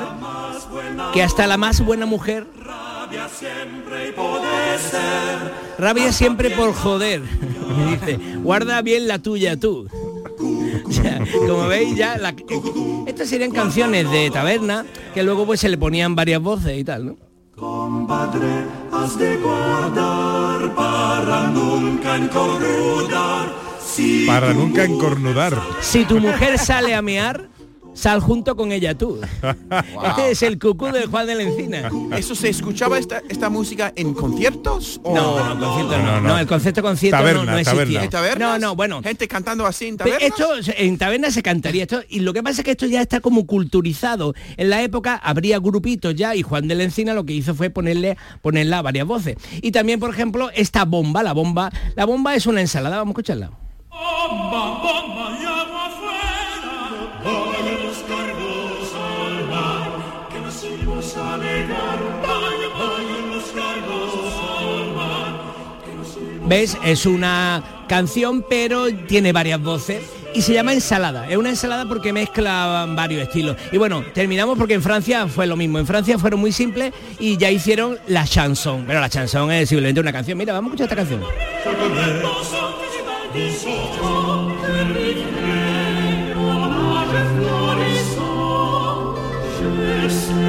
[1.12, 4.14] que hasta la más buena mujer rabia siempre
[6.56, 7.22] por joder.
[7.90, 9.86] Dice, guarda bien la tuya tú.
[10.90, 12.34] O sea, como veis ya, la-
[13.06, 17.06] estas serían canciones de taberna que luego pues se le ponían varias voces y tal,
[17.06, 17.16] ¿no?
[18.92, 23.52] Has de guardar para nunca encorrudar.
[23.84, 25.60] Si Para nunca encornudar.
[25.80, 27.48] Si tu mujer sale a mear,
[27.92, 29.20] Sal junto con ella tú.
[29.22, 31.90] Este es el cucú del Juan de la Encina.
[32.16, 35.00] ¿Eso se escuchaba esta, esta música en conciertos?
[35.02, 35.14] O...
[35.14, 36.04] No, no, concierto no.
[36.04, 36.38] No, No, no.
[36.38, 37.84] el concepto concierto no- Taberna, no, existía.
[37.84, 38.04] taberna.
[38.04, 38.60] ¿En tabernas?
[38.60, 39.02] No, no, bueno.
[39.02, 40.22] Gente cantando así en tabernas.
[40.22, 43.20] Esto en taberna se cantaría esto y lo que pasa es que esto ya está
[43.20, 44.34] como culturizado.
[44.56, 47.70] En la época habría grupitos ya y Juan de la Encina lo que hizo fue
[47.70, 49.36] ponerle ponerla varias voces.
[49.60, 53.14] Y también, por ejemplo, esta bomba, la bomba, la bomba es una ensalada, vamos a
[53.14, 53.50] escucharla.
[53.90, 57.69] Bomba, bomba y agua afuera,
[66.50, 66.76] ¿Ves?
[66.82, 70.02] Es una canción pero tiene varias voces
[70.34, 71.30] y se llama ensalada.
[71.30, 73.56] Es una ensalada porque mezcla varios estilos.
[73.70, 75.78] Y bueno, terminamos porque en Francia fue lo mismo.
[75.78, 78.82] En Francia fueron muy simples y ya hicieron la chanson.
[78.84, 80.36] Pero la chanson es simplemente una canción.
[80.36, 81.22] Mira, vamos a escuchar esta canción.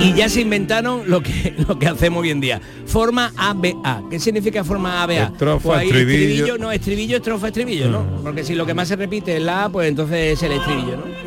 [0.03, 2.59] Y ya se inventaron lo que, lo que hacemos hoy en día.
[2.85, 4.03] Forma ABA.
[4.09, 5.13] ¿Qué significa forma ABA?
[5.13, 6.57] Estrofa, Pues ahí estribillo.
[6.57, 8.05] No, estribillo, estrofa, estribillo, ¿no?
[8.23, 10.97] Porque si lo que más se repite es la A, pues entonces es el estribillo,
[10.97, 11.21] ¿no?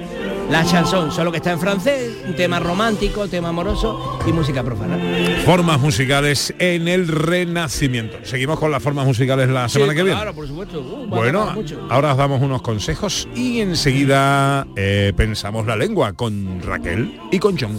[0.50, 4.98] La chanson, solo que está en francés, un tema romántico, tema amoroso y música profana.
[5.46, 8.18] Formas musicales en el Renacimiento.
[8.24, 10.18] Seguimos con las formas musicales la semana Sí, que viene.
[10.18, 10.80] Claro, por supuesto.
[10.80, 11.86] Uh, Bueno, mucho.
[11.88, 17.56] ahora os damos unos consejos y enseguida eh, pensamos la lengua con Raquel y con
[17.58, 17.78] John.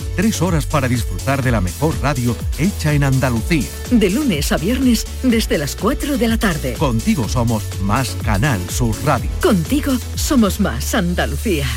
[0.15, 3.67] Tres horas para disfrutar de la mejor radio hecha en Andalucía.
[3.91, 6.73] De lunes a viernes desde las 4 de la tarde.
[6.73, 9.29] Contigo somos más Canal Sur Radio.
[9.41, 11.67] Contigo somos más Andalucía.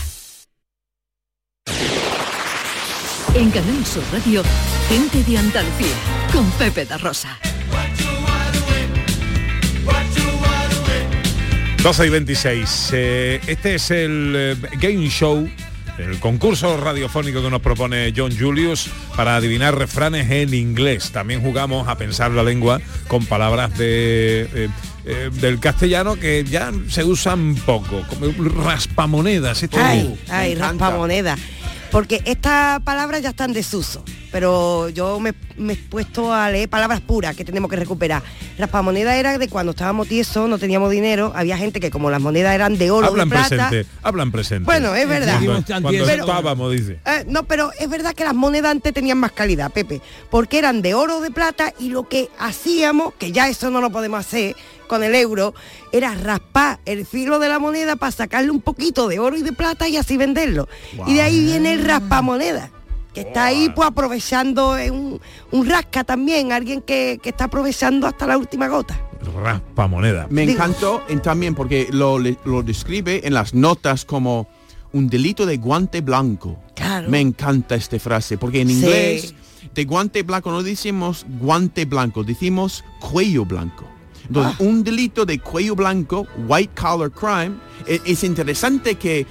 [3.34, 4.42] En Canal Sur Radio,
[4.88, 5.94] gente de Andalucía,
[6.32, 7.38] con Pepe da Rosa.
[11.84, 12.90] 12 y 26.
[12.94, 15.46] Eh, este es el eh, game show,
[15.98, 21.10] el concurso radiofónico que nos propone John Julius para adivinar refranes en inglés.
[21.12, 24.68] También jugamos a pensar la lengua con palabras de, eh,
[25.06, 28.26] eh, del castellano que ya se usan poco, como
[28.64, 29.62] raspamonedas.
[29.62, 30.86] Esto Ay, ay, encanta.
[30.86, 31.36] raspamoneda.
[31.90, 36.68] Porque estas palabras ya están en desuso, pero yo me, me he puesto a leer
[36.68, 38.20] palabras puras que tenemos que recuperar.
[38.58, 42.52] Raspamoneda era de cuando estábamos tiesos, no teníamos dinero, había gente que como las monedas
[42.52, 43.68] eran de oro, Hablan de plata.
[43.68, 44.64] presente, hablan presente.
[44.64, 45.38] Bueno, es verdad.
[45.44, 46.98] Cuando, cuando Pero- estábamos, dice.
[47.06, 50.00] Eh, no, pero es verdad que las monedas antes tenían más calidad, Pepe,
[50.32, 53.80] porque eran de oro o de plata y lo que hacíamos, que ya eso no
[53.80, 54.56] lo podemos hacer
[54.88, 55.54] con el euro,
[55.92, 59.52] era raspar el filo de la moneda para sacarle un poquito de oro y de
[59.52, 60.68] plata y así venderlo.
[61.06, 62.70] Y de ahí viene el raspamoneda,
[63.14, 65.20] que está ahí pues aprovechando eh, un,
[65.52, 69.00] un rasca también, alguien que, que está aprovechando hasta la última gota.
[69.42, 70.26] Raspamoneda.
[70.30, 74.48] Me encantó en- también porque lo, lo describe en las notas como
[74.92, 76.58] un delito de guante blanco.
[76.74, 77.08] Claro.
[77.08, 78.74] Me encanta esta frase porque en Sí.
[78.74, 79.34] inglés
[79.74, 83.84] de guante blanco no decimos guante blanco, decimos cuello blanco.
[84.26, 89.26] Entonces, un delito de cuello blanco, white collar crime, e- es, interesante que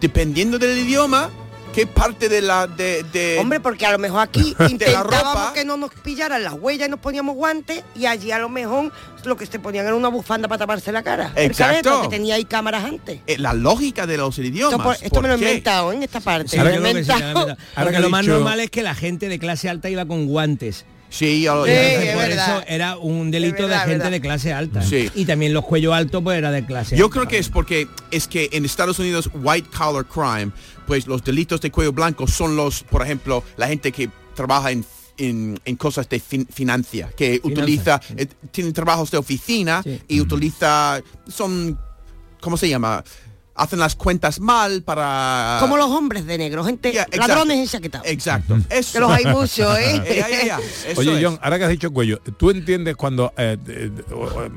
[0.00, 1.30] dependiendo del idioma,
[1.74, 5.64] qué parte de la de, de- Hombre, porque a lo mejor aquí intentábamos ropa que
[5.64, 8.92] no nos pillaran las huellas y nos poníamos guantes y allí a lo mejor
[9.24, 11.32] lo que se ponían era una bufanda para taparse la cara.
[11.34, 12.02] Exacto.
[12.02, 13.20] que tenía ahí cámaras antes.
[13.26, 14.72] eh, la lógica de los idiomas.
[14.72, 16.56] Esto, por- esto me lo he inventado en esta parte.
[17.74, 20.84] Ahora que lo más normal es que la gente de clase alta iba con guantes.
[21.16, 22.58] Sí, ya lo- Sí, ya- es por verdad.
[22.58, 24.10] eso era un delito verdad, de gente verdad.
[24.10, 24.82] de clase alta.
[24.82, 25.10] Sí.
[25.14, 27.12] Y también los cuellos altos pues era de clase Yo alta.
[27.14, 30.50] creo que es porque es que en Estados Unidos white collar crime,
[30.86, 34.84] pues los delitos de cuello blanco son los, por ejemplo, la gente que trabaja en
[35.16, 41.00] en, en cosas de fin- financia, que utiliza, eh, tienen trabajos de oficina y utiliza,
[41.28, 41.78] son,
[42.40, 43.04] ¿cómo se llama?
[43.56, 45.58] Hacen las cuentas mal para...
[45.60, 47.16] Como los hombres de negro, gente, exacto.
[47.18, 48.06] ladrones enchaquetados.
[48.08, 48.58] Exacto.
[48.68, 48.92] Eso.
[48.94, 50.02] Que los hay muchos, ¿eh?
[50.88, 51.24] Eso Oye, es.
[51.24, 53.90] John, ahora que has dicho cuello, ¿tú entiendes cuando eh, eh,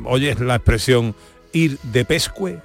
[0.06, 1.16] oyes la expresión
[1.54, 2.60] ir de pescue?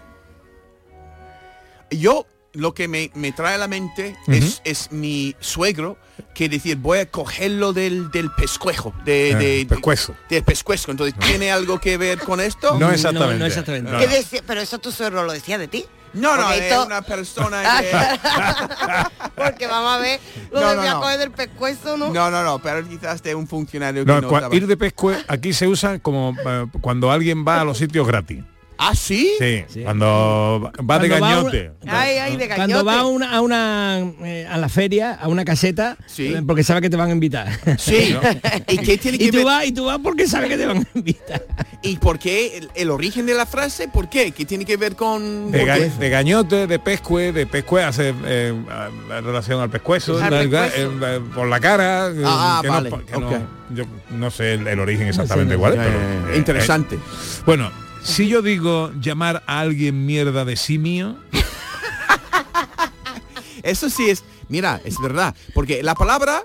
[1.90, 5.96] Yo lo que me, me trae a la mente es, es mi suegro
[6.34, 10.14] que decir voy a cogerlo del, del pescuejo de, Ah, de- pescuezo.
[10.28, 13.38] del pescuezo entonces tiene algo que ver con esto No exactamente.
[13.38, 13.90] no exactamente.
[13.90, 14.12] No, ¿Qué no.
[14.12, 14.42] decía?
[14.46, 15.84] Pero eso tu suegro lo decía de ti.
[16.14, 17.90] No no es esto- una persona que
[19.36, 20.20] Porque vamos a ver,
[20.50, 21.00] lo No, no, no.
[21.00, 22.10] coger del pescuezo, ¿no?
[22.12, 25.52] no no no pero quizás de un funcionario No, que no ir de pescue aquí
[25.52, 28.44] se usa como eh, cuando alguien va a los sitios gratis.
[28.90, 31.72] Ah sí Sí, cuando va de Cuando va gañote.
[31.86, 35.44] Ay, ay, de Cuando va a una, a una eh, a la feria, a una
[35.44, 36.26] caseta, Sí.
[36.34, 37.48] eh, porque sabe que te van a invitar.
[37.78, 38.16] sí
[38.68, 40.66] y qué tiene que y tú ver vas y tú vas porque sabes que te
[40.66, 41.46] van a invitar.
[41.82, 44.96] y por qué el, el origen de la frase por qué qué tiene que ver
[44.96, 49.70] con De, ga- de gañote, de pescue, de pescue hace eh, a- en relación al
[49.70, 50.76] pescuezo, Al la- pescuezo.
[50.76, 52.08] eh, eh, por la cara.
[52.08, 53.36] eh, Ah, que no- vale, que no- ok.
[53.74, 55.98] yo no sé el, el origen exactamente no cuál es, pero
[56.32, 57.70] eh, interesante eh, bueno,
[58.02, 61.16] si yo digo llamar a alguien mierda de simio,
[63.62, 66.42] Eso sí es, mira, es verdad, porque la palabra,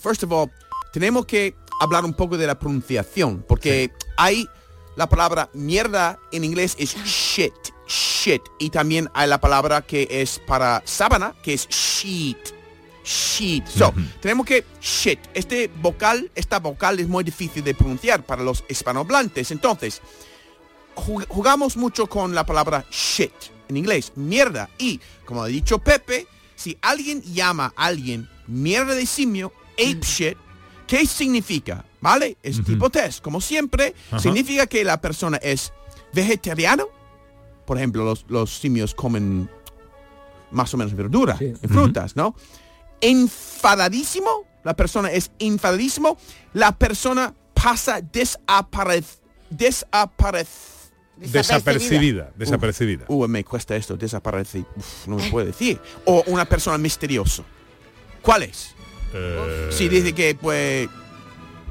[0.00, 0.50] first of all,
[0.92, 4.48] tenemos que hablar un poco de la pronunciación, porque hay
[4.96, 7.52] la palabra mierda en inglés es shit,
[7.86, 12.54] shit, y también hay la palabra que es para sábana, que es sheet,
[13.04, 13.66] sheet.
[13.66, 18.64] So, tenemos que shit, este vocal, esta vocal es muy difícil de pronunciar para los
[18.68, 20.02] hispanohablantes, entonces,
[21.06, 23.32] jug- jugamos mucho con la palabra shit
[23.68, 24.68] en inglés, mierda.
[24.78, 30.36] Y, como ha dicho Pepe, si alguien llama a alguien mierda de simio, ape shit,
[30.86, 31.84] ¿qué significa?
[32.00, 32.36] ¿Vale?
[32.42, 33.20] Es tipo test.
[33.22, 35.72] Como siempre, significa que la persona es
[36.12, 36.86] vegetariano.
[37.66, 39.50] Por ejemplo, los, los simios comen
[40.50, 41.52] más o menos verdura, Sí.
[41.62, 42.34] y frutas, ¿no?
[43.00, 46.16] Enfadadísimo, la persona es enfadadísimo,
[46.54, 49.04] la persona pasa desaparec
[49.50, 50.46] desaparec
[51.20, 53.04] desapercibida, desapercibida.
[53.08, 54.64] Uh, me cuesta esto, desaparece.
[54.76, 55.80] Uf, no me puede decir.
[56.04, 57.44] O una persona misterioso.
[58.22, 58.74] ¿Cuál es?
[59.14, 60.88] Eh, Si dice que, pues,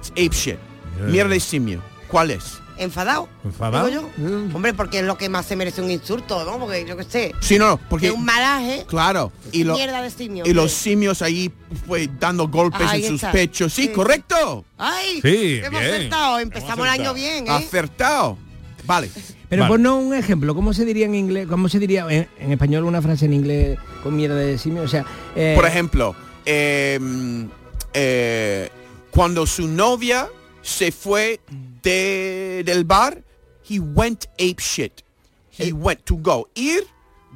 [0.01, 0.57] es ape shit.
[0.97, 1.07] Yeah.
[1.07, 1.81] Mierda de simio.
[2.07, 2.59] ¿Cuál es?
[2.79, 3.27] ¿Enfadado?
[3.43, 3.89] ¿Enfadado?
[3.89, 4.07] Yo.
[4.53, 6.59] Hombre, porque es lo que más se merece un insulto, ¿no?
[6.59, 7.33] Porque yo qué sé.
[7.39, 8.07] Sí, no, porque...
[8.07, 8.85] Que un malaje.
[8.87, 9.31] Claro.
[9.51, 10.43] Y, lo- mierda de simio.
[10.45, 11.51] y los simios ahí,
[11.87, 13.73] pues, dando golpes Ahí en sus pechos.
[13.73, 13.89] Sí, Sí.
[13.89, 14.63] correcto.
[14.77, 15.19] ¡Ay!
[15.23, 15.93] Sí, Hemos bien.
[15.93, 16.39] acertado.
[16.39, 17.49] Empezamos el año bien, ¿eh?
[17.51, 18.37] Acertado.
[18.85, 19.09] Vale.
[19.49, 19.73] Pero Vale.
[19.73, 21.47] ponnos un ejemplo, ¿cómo se diría en inglés?
[21.47, 24.81] ¿Cómo se diría en, en español una frase en inglés con mierda de simio?
[24.83, 25.05] O sea,
[25.35, 26.99] eh, Por ejemplo, eh,
[27.93, 28.69] eh,
[29.11, 30.27] cuando su novia
[30.61, 31.39] se fue
[31.81, 33.21] de, del bar,
[33.69, 34.91] he went ape shit.
[35.57, 36.49] He went to go.
[36.53, 36.83] Ir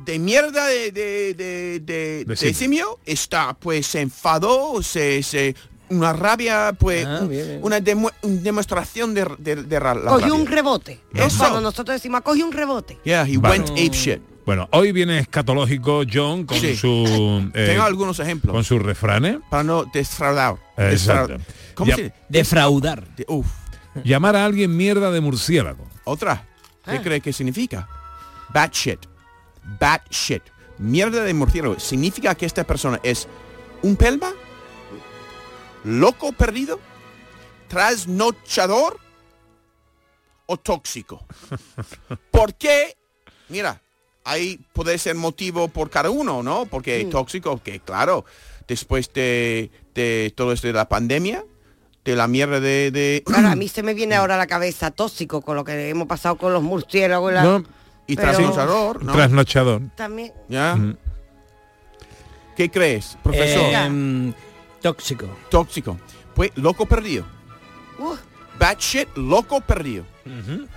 [0.06, 3.00] de mierda de, de, de, de- simio.
[3.06, 5.56] está, pues se enfadó, se, se
[5.92, 7.60] una rabia, pues Ah, un- bien, bien.
[7.64, 10.56] una demo- una demostración de, de, de la Cogió un rabia.
[10.56, 11.00] rebote.
[11.14, 11.38] Eso.
[11.40, 12.98] Cuando nosotros decimos, cogió un rebote.
[13.04, 13.60] Yeah, he Vale.
[13.60, 14.22] went ape shit.
[14.46, 16.76] Bueno, hoy viene escatológico John con Sí.
[16.76, 19.38] su eh, Tengo algunos ejemplos con sus refranes.
[19.50, 20.56] para no defraudar.
[20.78, 21.38] Exacto.
[21.76, 23.08] ¿Cómo Ya- se defraudar.
[23.16, 23.46] de- Uf.
[24.04, 25.86] Llamar a alguien mierda de murciélago.
[26.06, 26.46] Otra.
[26.86, 27.02] ¿Qué Ah.
[27.04, 27.88] cree que significa?
[28.54, 29.00] Bad shit.
[29.80, 30.42] Bad shit.
[30.80, 31.80] Mierda de murciélago.
[31.80, 33.28] Significa que esta persona es
[33.84, 34.32] un pelma,
[35.84, 36.80] loco perdido,
[37.68, 39.00] trasnochador
[40.46, 41.26] o tóxico.
[42.32, 42.96] ¿Por qué?
[43.50, 43.82] Mira,
[44.24, 46.66] ahí puede ser motivo por cada uno, ¿no?
[46.66, 48.26] Porque tóxico, que claro,
[48.68, 51.44] después de, de todo esto de la pandemia,
[52.04, 52.92] de la mierda de...
[52.92, 55.90] de Claro, a mí se me viene ahora a la cabeza tóxico con lo que
[55.90, 57.64] hemos pasado con los murciélagos y la- No,
[58.08, 59.14] y Pero- trasnochador, ¿no?
[59.14, 59.82] Trasnochador.
[59.96, 60.34] También.
[60.50, 60.76] ¿Ya?
[60.76, 60.98] Mm.
[62.58, 63.64] ¿Qué crees, profesor?
[63.74, 64.34] Eh,
[64.82, 65.28] tóxico.
[65.50, 65.98] Tóxico.
[66.36, 67.26] Pues loco perdido.
[68.00, 68.16] Uh,
[68.60, 70.06] Bad shit, loco perdido.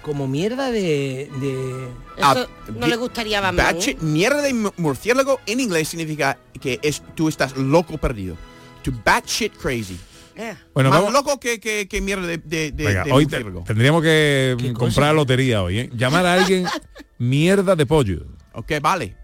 [0.00, 1.30] Como mierda de...
[1.38, 3.80] de- eso Ah, no le gustaría a Batman, Bad ¿eh?
[3.80, 8.36] shit, mierda de mu- murciélago en inglés significa que es, tú estás loco perdido.
[8.84, 9.98] To bad shit crazy.
[10.36, 10.54] Eh.
[10.72, 11.12] Bueno, Más vamos.
[11.12, 14.72] loco que, que, que mierda de, de, de- Venga, de hoy te- tendríamos que ¿Qué
[14.72, 15.12] comprar cosa?
[15.12, 15.90] lotería hoy, ¿eh?
[15.94, 16.66] Llamar a alguien
[17.18, 18.24] mierda de pollo.
[18.54, 19.14] Ok, vale.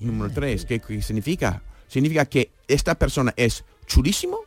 [0.00, 1.62] Número tres, ¿qué, qué significa?
[1.86, 4.38] Significa que esta persona es chulísimo.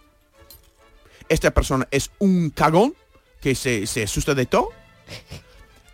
[1.28, 2.96] Esta persona es un cagón
[3.42, 4.70] que se, se asusta de todo.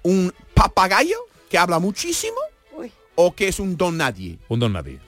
[0.04, 1.18] Un papagayo
[1.50, 2.38] que habla muchísimo.
[2.74, 2.92] Uy.
[3.16, 4.38] O que es un don nadie.
[4.50, 5.00] Un don nadie.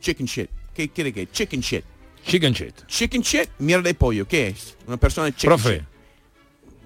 [0.00, 0.50] Chicken shit.
[0.74, 1.28] ¿Qué quiere que?
[1.30, 1.84] Chicken shit.
[2.24, 2.86] Chicken shit.
[2.86, 4.26] Chicken shit, mierda de pollo.
[4.26, 4.76] ¿Qué es?
[4.86, 5.84] Una persona chicken Profe,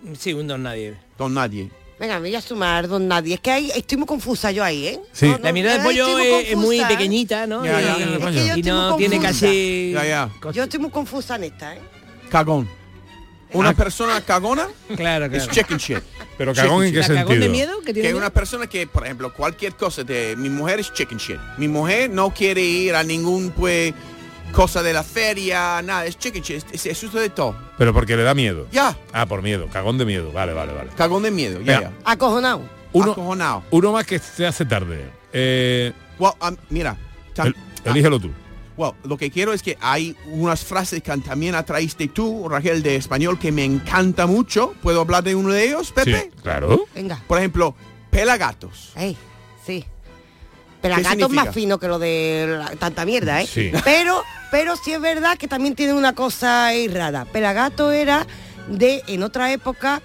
[0.05, 0.17] shit.
[0.17, 0.97] Sí, un don nadie.
[1.19, 1.71] Don nadie.
[2.01, 3.35] Venga, me voy a sumar, don Nadie.
[3.35, 5.01] Es que ahí estoy muy confusa yo ahí, ¿eh?
[5.13, 5.27] Sí.
[5.27, 6.85] No, no, la mirada del ahí pollo es, es muy ¿eh?
[6.89, 7.63] pequeñita, ¿no?
[7.63, 9.93] Ya, ya, y, ya, Es que yo y no muy tiene casi...
[9.93, 10.31] Ya, ya.
[10.53, 11.81] Yo estoy muy confusa en esta, ¿eh?
[12.31, 12.67] Cagón.
[13.53, 15.51] Una persona cagona Claro, es claro.
[15.53, 15.99] chicken shit.
[16.39, 17.51] Pero cagón en qué ¿La cagón de sentido.
[17.53, 17.81] miedo?
[17.81, 18.19] ¿Que Que tiene es miedo?
[18.27, 21.37] una persona que, por ejemplo, cualquier cosa de mi mujer es chicken shit.
[21.59, 23.93] Mi mujer no quiere ir a ningún pues
[24.53, 27.57] cosa de la feria, nada, es chicken shit, es, es eso de todo.
[27.79, 28.67] Pero porque le da miedo.
[28.73, 29.69] Ya, Ah, por miedo.
[29.73, 30.33] Cagón de miedo.
[30.33, 30.91] Vale, vale, vale.
[30.97, 31.93] cagón de miedo, ya, ya.
[32.05, 32.63] Acojonado.
[32.93, 33.63] Uno, Acojonado.
[33.71, 35.09] uno más que se hace tarde.
[35.33, 36.97] Eh, Well, um, mira,
[37.37, 38.31] el- elígelo tú.
[38.77, 42.97] well, lo que quiero es que hay unas frases que también atraíste tú, Raquel, de
[42.97, 44.75] español, que me encanta mucho.
[44.83, 46.31] ¿Puedo hablar de uno de ellos, Pepe?
[46.35, 46.85] Sí, claro.
[46.95, 47.23] Venga.
[47.27, 47.75] Por ejemplo,
[48.11, 48.93] pelagatos.
[48.97, 49.17] Ey,
[49.65, 49.85] sí.
[50.81, 53.47] Pelagato es más fino que lo de la- tanta mierda, ¿eh?
[53.47, 53.71] Sí.
[53.85, 57.25] Pero, pero sí es verdad que también tiene una cosa errada.
[57.25, 58.27] Pelagato era
[58.69, 60.03] de, en otra época,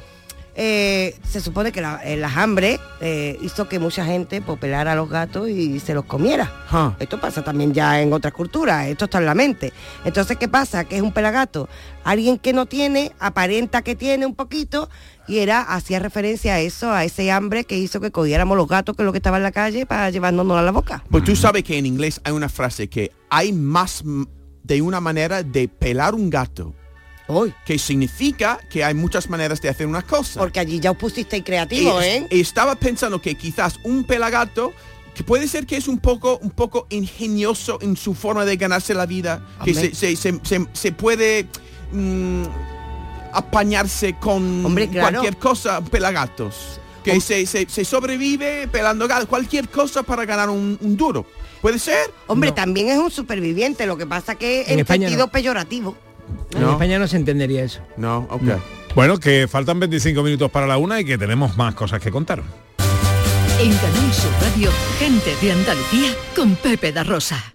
[0.57, 4.95] eh, se supone que la, el hambre eh, hizo que mucha gente pues, pelara a
[4.95, 6.51] los gatos y se los comiera.
[6.71, 6.91] Huh.
[6.99, 9.73] Esto pasa también ya en otras culturas, esto está en la mente.
[10.05, 10.83] Entonces, ¿qué pasa?
[10.85, 11.67] Que es un pelagato.
[12.03, 14.89] Alguien que no tiene, aparenta que tiene un poquito,
[15.27, 18.95] y era, hacía referencia a eso, a ese hambre que hizo que cogiéramos los gatos
[18.95, 21.03] que lo que estaba en la calle para llevárnoslo a la boca.
[21.09, 24.03] Pues tú sabes que en inglés hay una frase que hay más
[24.63, 26.73] de una manera de pelar un gato.
[27.65, 30.39] Que significa que hay muchas maneras de hacer una cosa.
[30.39, 32.27] Porque allí ya os pusisteis creativos, Y- ¿eh?
[32.29, 34.73] estaba pensando que quizás un pelagato
[35.15, 38.93] que puede ser que es un poco un poco ingenioso en su forma de ganarse
[38.93, 39.95] la vida, que Hombre.
[39.95, 41.47] se, se- se- se- se puede
[41.91, 42.43] mm,
[43.37, 45.09] apañarse con Hombre, claro.
[45.19, 46.79] cualquier cosa, pelagatos.
[47.03, 51.25] Que se, se- se sobrevive pelando gatos, cualquier cosa para ganar un, un duro.
[51.61, 52.11] ¿Puede ser?
[52.27, 55.31] Hombre, también es un superviviente, lo que pasa que En en, España sentido no.
[55.31, 55.95] peyorativo.
[56.55, 57.81] En España no se entendería eso.
[57.97, 58.41] No, ok.
[58.95, 62.41] Bueno, que faltan 25 minutos para la una y que tenemos más cosas que contar.
[63.59, 64.69] En Canal Sur Radio,
[64.99, 67.54] gente de Andalucía con Pepe da Rosa.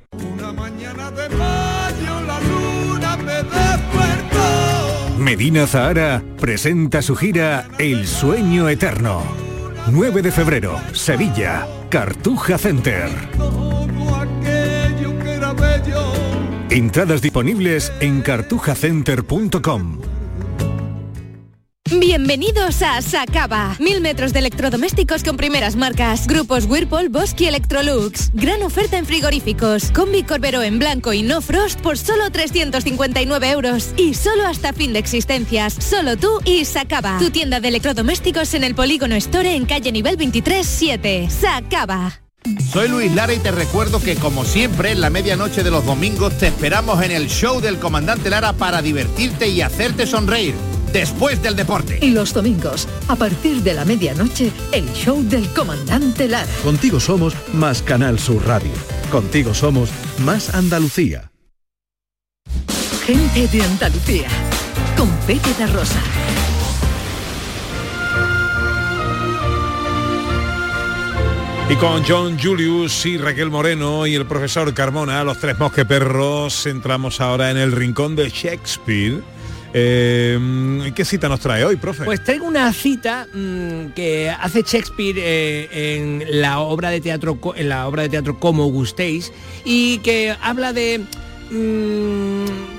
[5.21, 9.21] Medina Zahara presenta su gira El Sueño Eterno.
[9.91, 13.07] 9 de febrero, Sevilla, Cartuja Center.
[16.71, 19.99] Entradas disponibles en cartujacenter.com.
[21.99, 23.75] Bienvenidos a Sacaba.
[23.79, 26.25] Mil metros de electrodomésticos con primeras marcas.
[26.25, 28.31] Grupos Whirlpool, Bosque y Electrolux.
[28.33, 29.91] Gran oferta en frigoríficos.
[29.91, 33.89] Combi Corbero en blanco y no frost por solo 359 euros.
[33.97, 35.73] Y solo hasta fin de existencias.
[35.73, 37.17] Solo tú y Sacaba.
[37.19, 41.27] Tu tienda de electrodomésticos en el Polígono Store en calle nivel 23 7.
[41.29, 42.21] Sacaba.
[42.71, 46.37] Soy Luis Lara y te recuerdo que como siempre en la medianoche de los domingos
[46.37, 50.55] te esperamos en el show del comandante Lara para divertirte y hacerte sonreír
[50.91, 51.99] después del deporte.
[52.01, 56.51] Y los domingos, a partir de la medianoche, el show del comandante Lara.
[56.63, 58.71] Contigo somos más Canal Sur Radio.
[59.11, 59.89] Contigo somos
[60.19, 61.31] más Andalucía.
[63.05, 64.27] Gente de Andalucía
[64.95, 65.99] con Pepe da Rosa.
[71.69, 77.21] Y con John Julius y Raquel Moreno y el profesor Carmona, los tres mosqueperros, entramos
[77.21, 79.21] ahora en el rincón de Shakespeare.
[79.73, 82.03] Eh, ¿Qué cita nos trae hoy, profe?
[82.03, 87.69] Pues traigo una cita mm, que hace Shakespeare eh, en la obra de teatro en
[87.69, 89.31] la obra de teatro Como gustéis
[89.63, 90.99] y que habla de
[91.51, 92.70] mm,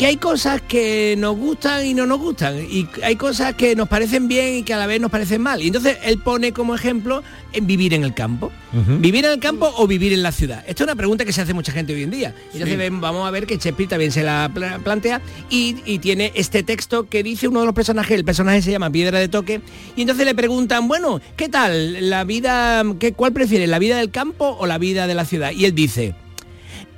[0.00, 3.86] que hay cosas que nos gustan y no nos gustan y hay cosas que nos
[3.86, 5.60] parecen bien y que a la vez nos parecen mal.
[5.60, 7.22] Y entonces él pone como ejemplo
[7.52, 8.50] en vivir en el campo.
[8.98, 10.60] ¿Vivir en el campo o vivir en la ciudad?
[10.66, 12.34] Esta es una pregunta que se hace mucha gente hoy en día.
[12.54, 12.96] Entonces Sí.
[12.98, 15.20] vamos a ver que Shakespeare también se la pla- plantea
[15.50, 18.88] y, y tiene este texto que dice uno de los personajes, el personaje se llama
[18.90, 19.60] Piedra de Toque,
[19.96, 22.08] y entonces le preguntan, bueno, ¿qué tal?
[22.08, 25.50] ¿La vida, qué, cuál prefiere, la vida del campo o la vida de la ciudad?
[25.50, 26.14] Y él dice,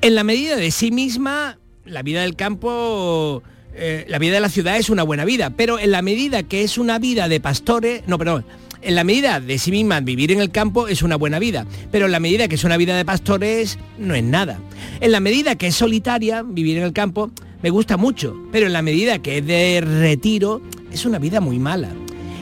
[0.03, 3.43] en la medida de sí misma, la vida del campo,
[3.74, 6.62] eh, la vida de la ciudad es una buena vida, pero en la medida que
[6.62, 8.45] es una vida de pastores, no, perdón,
[8.83, 12.07] en la medida de sí misma vivir en el campo es una buena vida, pero
[12.07, 14.59] en la medida que es una vida de pastores no es nada.
[15.01, 17.30] En la medida que es solitaria, vivir en el campo,
[17.62, 20.61] me gusta mucho, pero en la medida que es de retiro,
[20.93, 21.91] es una vida muy mala.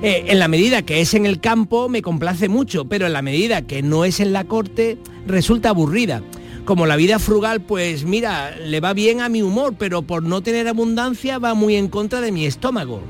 [0.03, 3.21] Eh, en la medida que es en el campo me complace mucho, pero en la
[3.21, 6.23] medida que no es en la corte resulta aburrida.
[6.65, 10.43] Como la vida frugal, pues mira, le va bien a mi humor, pero por no
[10.43, 13.03] tener abundancia va muy en contra de mi estómago.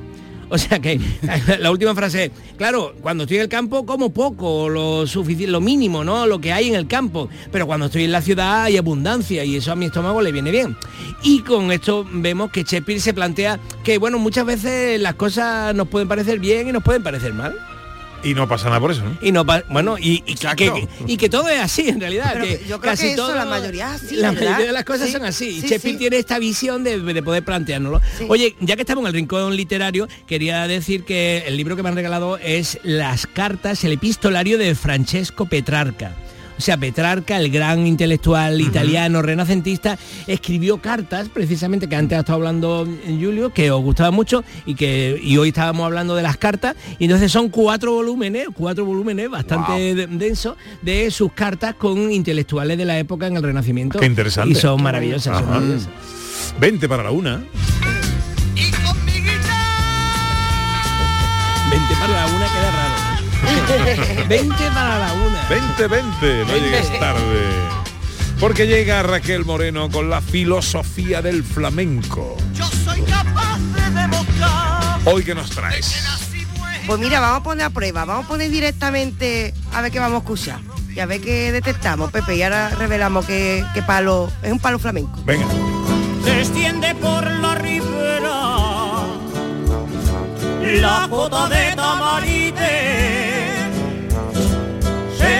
[0.51, 1.01] O sea que
[1.61, 6.03] la última frase, claro, cuando estoy en el campo como poco, lo suficiente, lo mínimo,
[6.05, 6.26] ¿no?
[6.26, 7.28] Lo que hay en el campo.
[7.53, 10.51] Pero cuando estoy en la ciudad hay abundancia y eso a mi estómago le viene
[10.51, 10.76] bien.
[11.22, 15.88] Y con esto vemos que Shakespeare se plantea que, bueno, muchas veces las cosas nos
[15.88, 17.55] pueden parecer bien y nos pueden parecer mal.
[18.23, 19.16] Y no pasa nada por eso, ¿no?
[19.23, 22.31] Y no bueno, y, y que, y que todo es así en realidad.
[22.35, 24.45] Pero que yo creo casi que eso todo- la mayoría así, La ¿verdad?
[24.45, 25.49] mayoría de las cosas Sí, son así.
[25.49, 25.97] Y sí, sí.
[25.97, 28.01] tiene esta visión de, de poder planteárnoslo.
[28.29, 31.89] Oye, ya que estamos en el rincón literario, quería decir que el libro que me
[31.89, 36.14] han regalado es Las cartas, el epistolario de Francesco Petrarca.
[36.61, 42.37] O sea, Petrarca, el gran intelectual italiano renacentista, escribió cartas, precisamente que antes ha estado
[42.37, 46.77] hablando Julio, que os gustaba mucho y que y hoy estábamos hablando de las cartas.
[46.99, 52.77] Y entonces son cuatro volúmenes, cuatro volúmenes bastante de- densos de sus cartas con intelectuales
[52.77, 53.99] de la época en el Renacimiento.
[53.99, 54.51] Qué interesante.
[54.53, 55.39] Y son maravillosas.
[55.39, 55.89] son maravillosas.
[56.61, 57.43] 20 para la una.
[64.29, 65.49] 20 para la una.
[65.49, 66.61] 20, 20, no 20.
[66.61, 67.81] llegues tarde.
[68.39, 72.37] Porque llega Raquel Moreno con la filosofía del flamenco.
[72.55, 75.95] Yo soy capaz de demostrar Hoy que nos traes.
[76.87, 80.16] Pues mira, vamos a poner a prueba, vamos a poner directamente a ver qué vamos
[80.16, 80.61] a escuchar.
[80.95, 82.37] Y a ver qué detectamos, Pepe.
[82.37, 85.21] Y ahora revelamos qué, qué palo, es un palo flamenco.
[85.25, 85.47] Venga.
[86.25, 88.61] se extiende por la ribera
[90.81, 93.20] la jota de Tamarite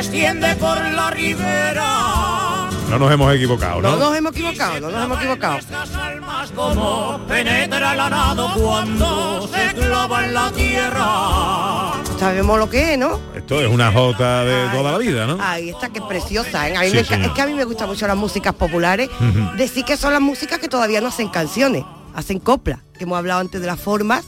[0.03, 3.97] se extiende por la ribera No nos hemos equivocado, No ¿no?
[3.99, 5.59] nos hemos equivocado, no nos hemos equivocado.
[6.03, 12.99] almas como penetra el arado cuando se clava en la tierra Sabemos lo que es,
[12.99, 13.19] ¿no?
[13.35, 15.39] Esto es una jota de toda la vida, ¿no?
[15.41, 16.69] Ahí está, que es preciosa.
[16.69, 16.77] ¿eh?
[16.77, 17.27] A mí Sí, me enca- señor.
[17.29, 19.09] es que a mí me gustan mucho las músicas populares.
[19.57, 21.83] Decir que son las músicas que todavía no hacen canciones,
[22.15, 24.27] hacen coplas, que hemos hablado antes de las formas,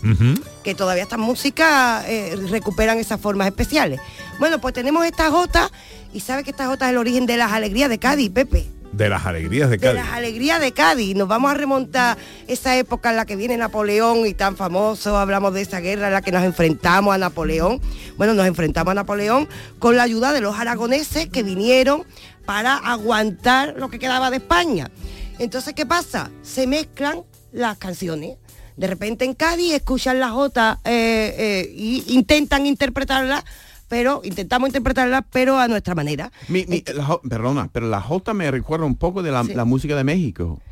[0.65, 4.01] que todavía estas músicas eh, recuperan esas formas especiales.
[4.43, 5.71] Bueno, pues tenemos esta jota
[6.13, 8.67] y sabe que esta jota es el origen de las alegrías de Cádiz, Pepe.
[8.91, 10.01] De las alegrías de De Cádiz.
[10.03, 11.15] las alegrías de Cádiz.
[11.15, 12.19] Nos vamos a remontar
[12.49, 16.15] esa época en la que viene Napoleón y tan famoso, hablamos de esa guerra en
[16.15, 17.81] la que nos enfrentamos a Napoleón.
[18.17, 22.03] Bueno, nos enfrentamos a Napoleón con la ayuda de los aragoneses que vinieron
[22.45, 24.91] para aguantar lo que quedaba de España.
[25.39, 26.33] Entonces, ¿qué pasa?
[26.43, 27.23] Se mezclan
[27.53, 28.39] las canciones.
[28.77, 33.45] De repente en Cádiz escuchan la jota eh, eh, y intentan interpretarla,
[33.93, 36.33] pero intentamos interpretarla, pero a nuestra manera.
[36.49, 39.95] Mi- mi- la perdona, pero la jota me recuerda un poco de la, la música
[39.95, 40.63] de México.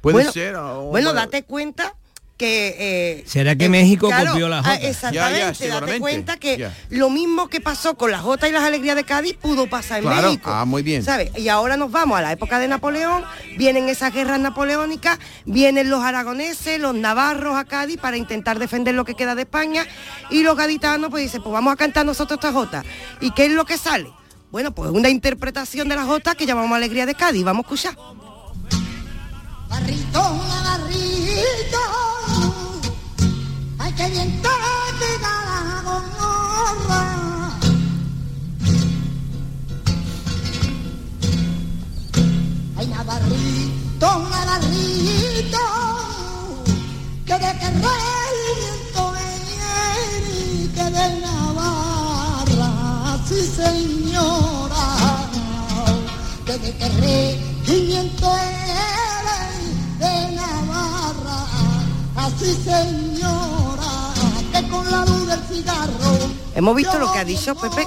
[0.00, 0.56] Puede bueno, ser.
[0.56, 1.94] o- bueno, date cuenta
[2.42, 2.76] que...
[2.78, 4.74] eh, ¿Será que eh, México claro, copió la ah, jota?
[4.74, 6.76] Exactamente, Ya, ya, date cuenta que ya.
[6.90, 10.04] lo mismo que pasó con la Jota y las alegrías de Cádiz pudo pasar en
[10.04, 10.50] Claro, México.
[10.52, 11.02] ah, muy bien.
[11.04, 11.30] ¿sabes?
[11.38, 13.24] Y ahora nos vamos a la época de Napoleón,
[13.56, 19.04] vienen esas guerras napoleónicas, vienen los aragoneses, los navarros a Cádiz para intentar defender lo
[19.04, 19.86] que queda de España
[20.30, 22.84] y los gaditanos pues dicen, pues vamos a cantar nosotros esta Jota.
[23.20, 24.10] ¿Y qué es lo que sale?
[24.50, 27.42] Bueno, pues una interpretación de la Jota que llamamos Alegría de Cádiz.
[27.44, 27.96] Vamos a escuchar.
[29.68, 31.91] Barrito, barrito, ay
[33.96, 37.02] que bien la gorra.
[42.76, 45.64] Ay Navarrito, Navarrito,
[47.26, 49.02] que de que reviento
[50.28, 52.70] y que de Navarra,
[53.28, 54.86] sí señora,
[56.46, 58.28] que de que regimiento
[62.42, 64.12] así señora,
[64.52, 66.18] que con la luz del cigarro.
[66.54, 67.86] Hemos visto lo que ha dicho Pepe.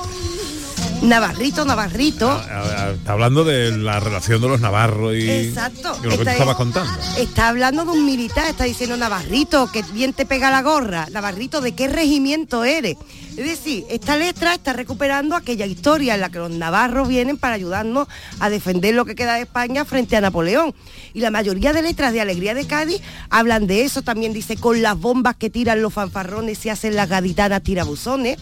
[1.02, 2.30] Navarrito, Navarrito.
[2.32, 5.96] Ah, ah, Está hablando de la relación de los navarros y, Exacto.
[6.02, 6.92] y lo que tú Está- estabas contando.
[7.18, 11.08] Está hablando de un militar, está diciendo Navarrito, que bien te pega la gorra.
[11.12, 12.96] Navarrito, ¿de qué regimiento eres?
[13.38, 17.56] Es decir, esta letra está recuperando aquella historia en la que los navarros vienen para
[17.56, 18.08] ayudarnos
[18.40, 20.74] a defender lo que queda de España frente a Napoleón.
[21.14, 24.04] Y la mayoría de letras de Alegría de Cádiz hablan de eso.
[24.04, 28.38] También dice, con las bombas que tiran los fanfarrones se hacen las gaditanas tirabuzones.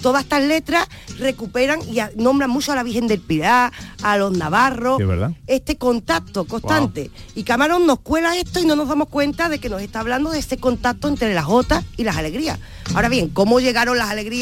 [0.00, 0.86] Todas estas letras
[1.18, 3.72] recuperan y nombran mucho a la Virgen del Pilar,
[4.02, 5.32] a los navarros, Sí, ¿verdad?
[5.48, 7.10] este contacto constante.
[7.34, 10.30] Y Camarón nos cuela esto y no nos damos cuenta de que nos está hablando
[10.30, 12.58] de ese contacto entre las jotas y las alegrías.
[12.94, 14.35] Ahora bien, ¿cómo llegaron las alegrías?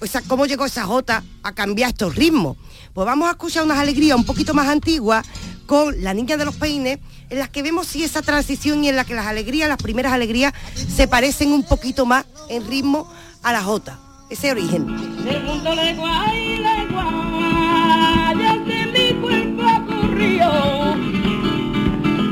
[0.00, 2.56] O sea, ¿cómo llegó esa jota a cambiar estos ritmos?
[2.94, 5.26] Pues vamos a escuchar unas alegrías un poquito más antiguas
[5.66, 6.98] con La Niña de los Peines,
[7.28, 10.12] en las que vemos sí esa transición y en la que las alegrías, las primeras
[10.12, 13.06] alegrías, se parecen un poquito más en ritmo
[13.42, 13.98] a la jota.
[14.30, 14.86] ese origen.
[15.24, 19.48] Del mundo legua y legua, ya que mi cuerpo.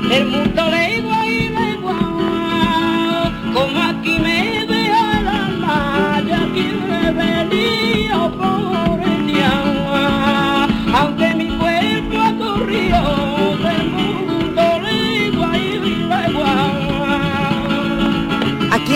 [0.09, 1.99] Del mundo legua y legua,
[3.53, 4.56] como aquí me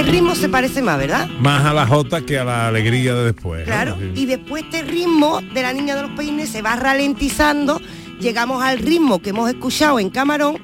[0.01, 1.29] el ritmo se parece más, ¿verdad?
[1.41, 3.65] Más a la jota que a la alegría de después.
[3.65, 7.81] Claro, y después este ritmo de la niña de los peines se va ralentizando,
[8.21, 10.59] llegamos al ritmo que hemos escuchado en Camarón,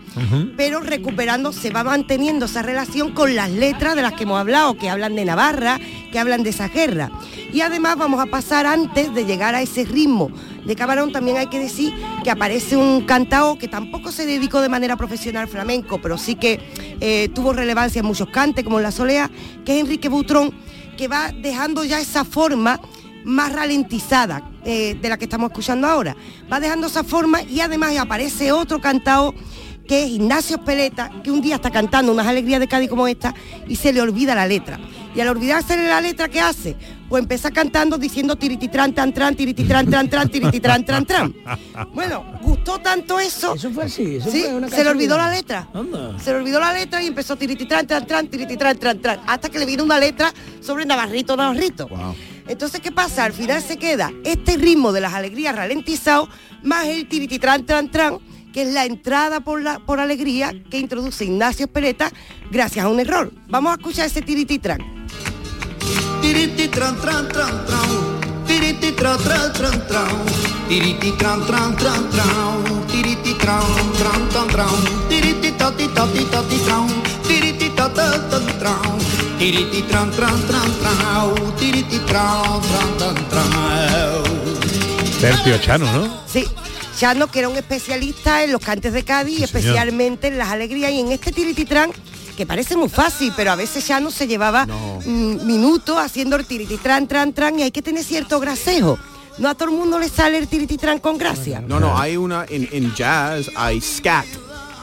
[0.57, 4.77] pero recuperando, se va manteniendo esa relación con las letras de las que hemos hablado,
[4.77, 5.81] que hablan de Navarra,
[6.13, 7.11] que hablan de esa guerra.
[7.53, 10.31] Y además vamos a pasar antes de llegar a ese ritmo
[10.67, 11.95] de Camarón, también hay que decir
[12.25, 16.35] que aparece un cantao que tampoco se dedicó de manera profesional al flamenco, pero sí
[16.35, 16.61] que
[17.01, 19.31] eh, tuvo relevancia en muchos cantes, como en la Solea,
[19.65, 20.53] que es Enrique Butrón,
[20.97, 22.81] que va dejando ya esa forma
[23.27, 26.16] más ralentizada eh, de la que estamos escuchando ahora.
[26.51, 29.35] Va dejando esa forma y además aparece otro cantao
[29.87, 33.35] que es Ignacio Peleta, que un día está cantando unas alegrías de Cádiz como esta
[33.68, 34.79] y se le olvida la letra.
[35.14, 36.77] Y al olvidarse la letra, ¿qué hace?
[37.09, 41.35] Pues empieza cantando diciendo tirititran, tan, tran, tirititran, tran, tran, tirititran, tran, tran.
[41.95, 43.55] Bueno, gustó tanto eso.
[43.55, 45.68] Eso fue así, eso sí, fue una se le olvidó la letra.
[45.72, 46.18] Anda.
[46.18, 49.59] Se le olvidó la letra y empezó tirititran, tran, tran, tirititran, tran, tran, hasta que
[49.59, 51.89] le vino una letra sobre Navarrito, Navarrito.
[52.49, 53.25] Entonces, ¿qué pasa?
[53.25, 56.29] Al final se queda este ritmo de las alegrías ralentizado
[56.63, 58.19] más el tirititran, tran, tran,
[58.53, 62.11] que es la entrada por, la, por alegría que introduce Ignacio Espereta
[62.51, 63.33] gracias a un error.
[63.49, 64.81] Vamos a escuchar ese tirititran.
[79.39, 83.51] Tiriti tran tran tran tran Tiriti tran tran tran tran
[85.20, 86.20] Tercio Chano, ¿no?
[86.26, 86.45] Sí,
[86.99, 89.57] Chano, que era un especialista en los cantes de Cádiz, y señor.
[89.57, 91.91] especialmente en las alegrías y en este tirititran,
[92.37, 97.07] que parece muy fácil, pero a veces Chano se llevaba mm, minutos haciendo el tirititran,
[97.07, 98.99] tran, tran, y hay que tener cierto grasejo.
[99.39, 101.61] No a todo el mundo le sale el tirititran con gracia.
[101.66, 104.26] No, no, hay una, en, en jazz hay scat,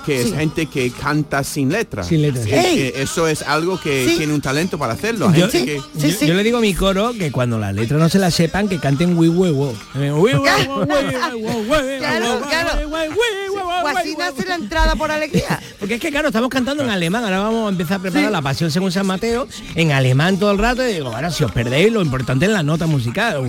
[0.05, 0.35] que es Sí.
[0.35, 2.03] gente que canta sin letra.
[2.03, 2.41] Sin letra.
[2.43, 2.79] Eh, Ey.
[2.79, 4.17] eh, eso es algo que Sí.
[4.17, 5.31] tiene un talento para hacerlo.
[5.33, 5.81] Yo, Gente que...
[5.95, 8.67] yo- yo le digo a mi coro que cuando la letra no se la sepan,
[8.67, 9.73] que canten wi huevo.
[9.93, 10.23] Claro,
[12.49, 12.71] claro.
[13.81, 15.59] Pues así nace la entrada por alegría.
[15.79, 18.41] Porque es que claro, estamos cantando en alemán, ahora vamos a empezar a preparar la
[18.41, 21.91] pasión según San Mateo, en alemán todo el rato, y digo, ahora si os perdéis,
[21.91, 23.43] lo importante es la nota musical.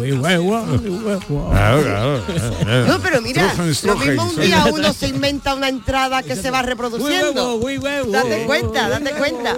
[2.86, 3.52] No, pero mira,
[3.84, 7.58] lo mismo un día uno se inventa una entrada que se va reproduciendo.
[8.08, 9.56] Date cuenta, date cuenta.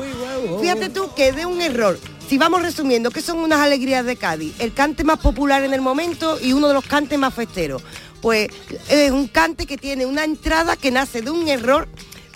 [0.61, 1.99] Fíjate tú que de un error.
[2.29, 4.55] Si vamos resumiendo, ¿qué son unas alegrías de Cádiz?
[4.61, 7.83] El cante más popular en el momento y uno de los cantes más festeros.
[8.23, 8.51] Pues
[8.89, 11.89] es un cante que tiene una entrada que nace de un error,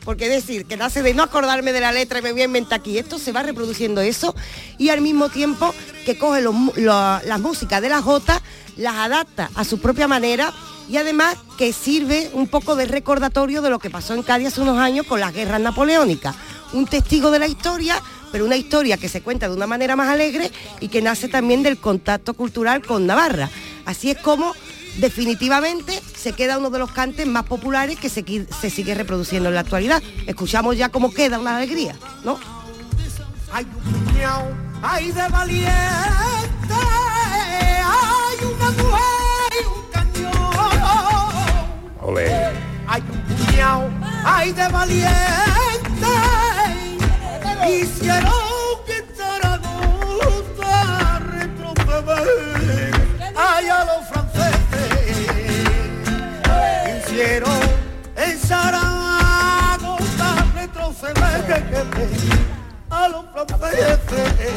[0.05, 2.80] porque decir, que nace de no acordarme de la letra y me voy a inventar
[2.80, 2.98] aquí.
[2.98, 4.34] Esto se va reproduciendo eso
[4.78, 5.74] y al mismo tiempo
[6.05, 8.42] que coge las músicas de la Jota,
[8.76, 10.53] las adapta a su propia manera
[10.88, 14.61] y además que sirve un poco de recordatorio de lo que pasó en Cádiz hace
[14.61, 16.34] unos años con las guerras napoleónicas.
[16.72, 20.09] Un testigo de la historia, pero una historia que se cuenta de una manera más
[20.09, 23.51] alegre y que nace también del contacto cultural con Navarra.
[23.84, 24.55] Así es como
[24.98, 28.23] definitivamente se queda uno de los cantes más populares que se,
[28.61, 30.03] se sigue reproduciendo en la actualidad.
[30.27, 32.39] Escuchamos ya cómo queda una alegría, ¿no?
[33.53, 34.53] Hay un puñao,
[34.83, 35.71] hay de valiente,
[37.85, 40.33] hay una mujer y un cañón.
[42.03, 42.51] Ole.
[42.87, 43.89] Hay un puñao,
[44.25, 45.09] hay de valiente,
[47.66, 48.33] hicieron
[48.87, 50.79] que Zaragoza
[51.18, 52.95] retroceder.
[53.37, 54.09] Ay, a los
[57.21, 57.61] hicieron
[58.16, 59.91] en Zaragoza
[60.55, 61.62] retroceder
[62.89, 64.53] a los franceses.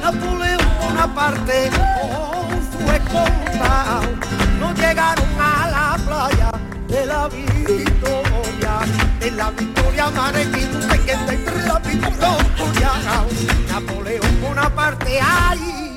[0.00, 4.00] Napoleón Bonaparte con su escolta
[4.60, 6.50] no llegaron a la playa
[6.86, 8.80] de la Victoria,
[9.18, 10.70] de la Victoria Marequín,
[11.04, 12.92] que entre la Victoria,
[13.70, 15.87] Napoleón Bonaparte ahí.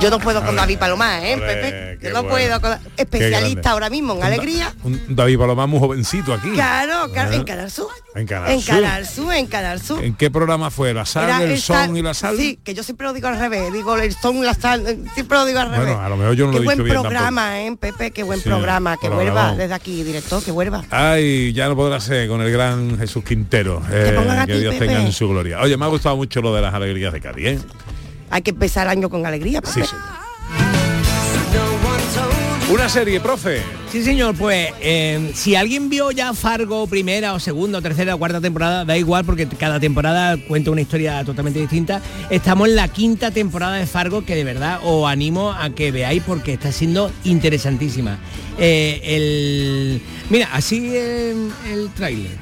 [0.00, 0.54] Yo no puedo con.
[0.56, 1.98] David Palomar, ¿eh, Pepe?
[2.00, 2.28] qué Yo no bueno.
[2.30, 2.78] puedo con...
[2.96, 4.74] Especialista ahora mismo en Un da- alegría.
[4.84, 6.50] Un David Palomar muy jovencito aquí.
[6.50, 7.34] Claro, claro, Ah.
[7.34, 7.88] en Canal Sur.
[8.14, 8.74] En Canal En Sur.
[8.74, 10.04] Canal Sur, en Canal Sur.
[10.04, 10.94] ¿En qué programa fue?
[10.94, 12.36] ¿La sal, el, son sal- y la sal?
[12.36, 13.72] Sí, que yo siempre lo digo al revés.
[13.72, 15.86] Digo el son, la sal, eh, siempre lo digo al revés.
[15.88, 18.10] Bueno, a lo mejor yo no qué lo he buen dicho bien programa, ¿eh, Pepe?
[18.12, 18.96] Qué buen Sí, programa.
[18.96, 20.84] Que vuelva desde aquí, director, que vuelva.
[20.90, 23.82] Ay, ya no podrá ser con el gran Jesús Quintero.
[23.90, 24.86] eh, que aquí, Dios Pepe.
[24.86, 25.60] tenga en su gloria.
[25.60, 27.58] Oye, me ha gustado mucho lo de las alegrías de Cádiz, ¿eh?
[28.34, 29.60] Hay que empezar el año con alegría.
[29.64, 30.02] Sí, señor.
[32.68, 33.62] Una serie, profe.
[33.92, 38.18] Sí, señor, pues eh, si alguien vio ya Fargo primera o segunda o tercera o
[38.18, 42.02] cuarta temporada, da igual porque cada temporada cuenta una historia totalmente distinta.
[42.28, 46.20] Estamos en la quinta temporada de Fargo que de verdad os animo a que veáis
[46.26, 48.18] porque está siendo interesantísima.
[48.58, 52.32] Eh, el, mira, así el, el tráiler.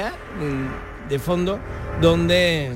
[0.00, 1.58] Mm, de fondo
[2.00, 2.72] donde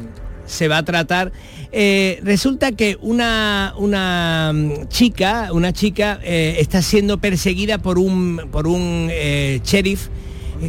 [0.46, 1.32] se va a tratar.
[1.72, 8.48] Eh, resulta que una, una mm, chica, una chica eh, está siendo perseguida por un,
[8.50, 10.08] por un eh, sheriff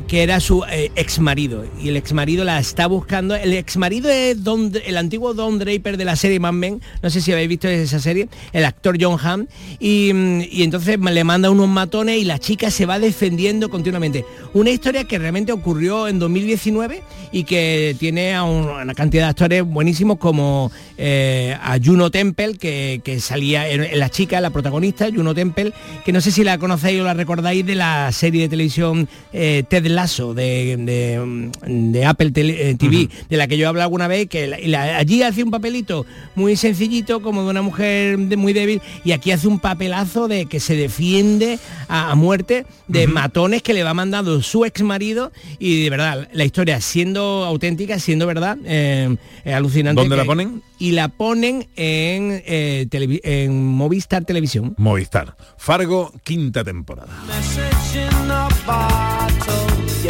[0.07, 0.63] que era su
[0.95, 3.35] ex marido y el ex marido la está buscando.
[3.35, 6.81] El ex marido es Don- el antiguo Don Draper de la serie Mad Men.
[7.01, 9.47] No sé si habéis visto esa serie el actor John Hamm.
[9.79, 14.25] Y, mm, y entonces le manda unos matones y la chica se va defendiendo continuamente.
[14.53, 19.29] Una historia que realmente ocurrió en 2019 y que tiene a un- una cantidad de
[19.29, 25.07] actores buenísimos como eh, a Juno Temple que, que salía en la chica la protagonista
[25.13, 25.71] Juno Temple
[26.03, 29.63] que no sé si la conocéis o la recordáis de la serie de televisión eh,
[29.81, 31.51] Ted Lasso de, de,
[31.91, 34.59] de Apple Tele- eh, TV, de la que yo he hablado alguna vez, que la-
[34.59, 36.05] y la- allí hace un papelito
[36.35, 40.45] muy sencillito, como de una mujer de- muy débil, y aquí hace un papelazo de
[40.47, 45.31] que se defiende a, a muerte de matones que le va mandando su ex marido,
[45.59, 49.15] y de verdad, la historia siendo auténtica, siendo verdad, eh,
[49.45, 50.01] es alucinante.
[50.01, 50.61] ¿Dónde la ponen?
[50.79, 54.75] Y la ponen en, eh, televi- en Movistar Televisión.
[54.77, 55.35] Movistar.
[55.57, 57.07] Fargo, quinta temporada.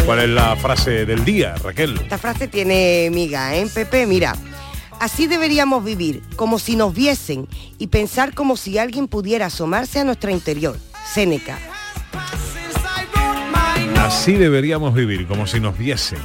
[0.08, 1.99] ¿Cuál es la frase del día, Raquel?
[2.01, 4.05] Esta frase tiene miga, ¿eh, Pepe?
[4.05, 4.38] Mira,
[5.01, 7.45] así deberíamos vivir, como si nos viesen
[7.78, 10.80] y pensar como si alguien pudiera asomarse a nuestro interior.
[11.14, 11.60] Séneca.
[13.97, 16.20] Así deberíamos vivir, como si nos viesen.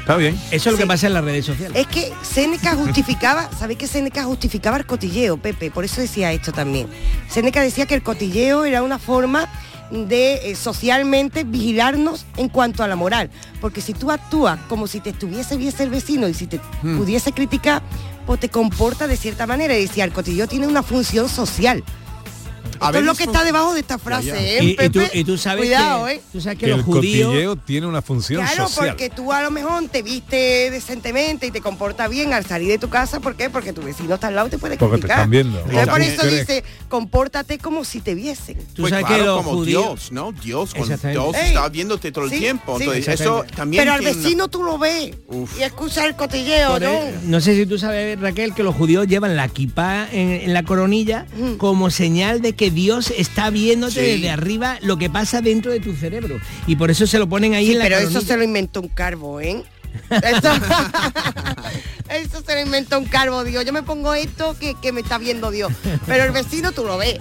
[0.00, 0.36] Está bien.
[0.50, 1.78] Eso es lo que pasa en las redes sociales.
[1.78, 5.70] Es que Séneca justificaba, ¿sabéis que Séneca justificaba el cotilleo, Pepe?
[5.70, 6.88] Por eso decía esto también.
[7.28, 9.48] Séneca decía que el cotilleo era una forma
[9.92, 13.30] de eh, socialmente vigilarnos en cuanto a la moral.
[13.60, 16.96] Porque si tú actúas como si te estuviese viese el vecino y si te Hmm.
[16.98, 17.82] pudiese criticar,
[18.26, 19.76] pues te comporta de cierta manera.
[19.76, 21.84] Y decía, el cotilleo tiene una función social.
[22.86, 24.58] Esto es ver, lo que está debajo de esta frase.
[24.58, 25.18] ¿eh, Y, y tú, Pepe?
[25.18, 26.20] y tú sabes Cuidado, que, ¿eh?
[26.32, 28.88] tú sabes que Que los el judíos cotilleo tiene una función Claro, social.
[28.90, 32.78] porque tú a lo mejor te viste decentemente y te comportas bien al salir de
[32.78, 33.20] tu casa.
[33.20, 33.50] ¿Por qué?
[33.50, 35.18] Porque tu vecino está al lado y te puede Porque te criticar.
[35.18, 35.58] están viendo.
[35.60, 36.46] Entonces, por eso ¿Crees?
[36.46, 38.58] dice, compórtate como si te viesen.
[38.74, 39.82] Tú Pues sabes claro, que los como judíos...
[39.84, 40.32] Dios, ¿no?
[40.32, 40.88] Dios, con.
[40.88, 42.76] Dios Ey, está viéndote todo el sí, tiempo.
[42.78, 42.84] sí.
[42.84, 45.58] Entonces, eso también Pero al una- vecino tú lo ves Uf.
[45.58, 46.90] y escuchas el cotilleo, ¿no?
[47.02, 50.52] el- no sé si tú sabes, Raquel, que los judíos llevan la kipá en, en
[50.52, 51.26] la coronilla
[51.58, 54.00] como señal de que Dios está viéndote Sí.
[54.00, 56.40] desde arriba lo que pasa dentro de tu cerebro.
[56.66, 58.80] Y por eso se lo ponen ahí Sí, en la pero eso se lo inventó
[58.80, 59.62] un carbo, ¿eh?
[60.10, 60.48] Eso,
[62.08, 63.64] eso se lo inventó un carbo, Dios.
[63.64, 65.72] Yo me pongo esto que, que me está viendo Dios.
[66.06, 67.18] Pero el vecino tú lo ves.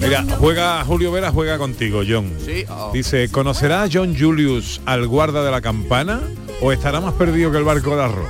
[0.00, 2.32] Mira, juega Julio Vera, juega contigo, John.
[2.44, 2.90] Sí, oh.
[2.92, 6.20] Dice, ¿conocerá a John Julius al guarda de la campana
[6.60, 8.28] o estará más perdido que el barco de arroz?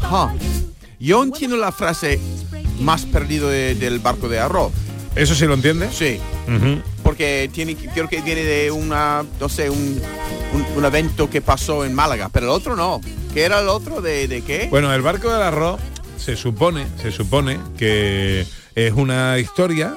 [0.00, 0.32] Ja.
[1.00, 2.20] Yo entiendo la frase
[2.80, 4.72] más perdido de- del barco de arroz.
[5.16, 5.94] ¿Eso sí lo entiendes?
[5.96, 6.18] Sí.
[7.02, 10.00] Porque tiene, creo que viene de una, no sé, un,
[10.52, 13.00] un, un evento que pasó en Málaga, pero el otro no.
[13.34, 14.00] ¿Qué era el otro?
[14.00, 14.68] ¿De, de qué?
[14.70, 15.80] Bueno, el barco del arroz
[16.16, 18.44] se supone, se supone que
[18.74, 19.94] es una historia,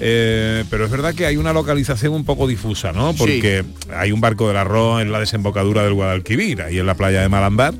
[0.00, 3.12] eh, pero es verdad que hay una localización un poco difusa, ¿no?
[3.12, 3.18] Sí.
[3.18, 3.64] Porque
[3.94, 7.28] hay un barco del arroz en la desembocadura del Guadalquivir, ahí en la playa de
[7.28, 7.74] Malambar,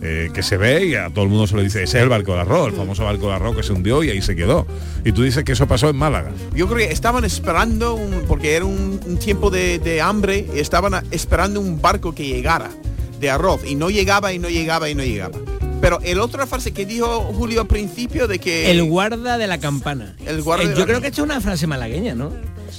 [0.00, 2.08] eh, que se ve y a todo el mundo se le dice, ese es el
[2.08, 4.66] barco del arroz, el famoso barco del arroz que se hundió y ahí se quedó.
[5.04, 6.30] Y tú dices que eso pasó en Málaga.
[6.54, 10.58] Yo creo que estaban esperando, un- porque era un, un tiempo de, de hambre, y
[10.60, 12.70] estaban esperando un barco que llegara
[13.20, 15.36] de arroz y no llegaba y no llegaba y no llegaba.
[15.80, 18.70] Pero el otra frase que dijo Julio al principio de que...
[18.70, 20.16] El guarda de la campana.
[20.26, 22.32] El guarda Eh, de yo la creo que esto es una frase malagueña, ¿no?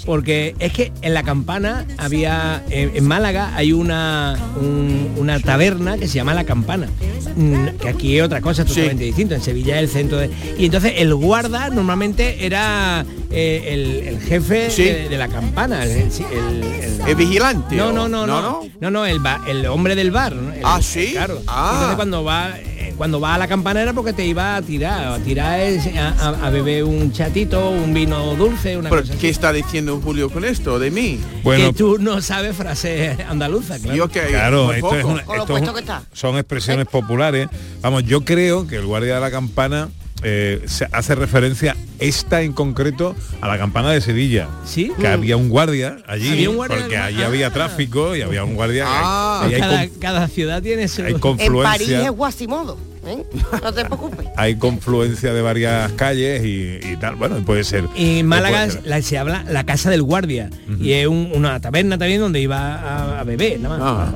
[0.10, 6.00] Porque es que en la campana había, en, en Málaga hay una, un- una taberna
[6.00, 6.88] que se llama La Campana,
[7.36, 10.32] mm, que aquí es otra cosa totalmente distinta, en Sevilla es el centro de...
[10.58, 14.82] Y entonces el guarda normalmente era eh, el, el jefe Sí.
[14.86, 17.76] de, de la campana, el, el- el- ¿El vigilante?
[17.76, 20.34] no, no, no, no, no, no, no, el, ba- el hombre del bar.
[20.64, 21.10] Ah, ¿sí?
[21.12, 21.40] Claro.
[21.46, 21.70] Ah.
[21.74, 22.69] Entonces cuando va, eh,
[23.00, 26.10] cuando va a la campana era porque te iba a tirar, a tirar es a,
[26.10, 29.22] a- a beber un chatito, un vino dulce, una ¿Pero cosa así.
[29.22, 31.20] ¿Qué está diciendo Julio con esto de mí?
[31.42, 33.96] Bueno, que tú no sabes frase andaluza, claro.
[33.98, 36.04] Yo que Claro, esto es una- Con lo esto es puesto un- que está.
[36.14, 37.48] son expresiones populares.
[37.82, 39.90] Vamos, yo creo que el guardia de la campana
[40.22, 44.50] eh, se hace referencia esta en concreto a la campana de Sevilla.
[44.66, 44.92] Sí.
[45.00, 47.28] Que había un guardia allí, Había un guardia porque allí Ah.
[47.28, 48.84] había tráfico y había un guardia.
[48.86, 51.04] Ah, hay, cada, ciudad tiene su...
[51.04, 51.64] hay En confluencia.
[51.72, 52.78] París es Guasimodo.
[53.06, 53.24] ¿Eh?
[53.64, 54.28] No te preocupes.
[54.38, 57.16] hay confluencia de varias calles y, y tal.
[57.16, 57.86] Bueno, puede ser.
[57.96, 58.86] Y en Málaga puede ser.
[58.88, 62.76] la- se habla la casa del guardia y es un- una taberna también donde iba
[62.76, 64.10] a, a beber nada más.
[64.14, 64.16] Ah.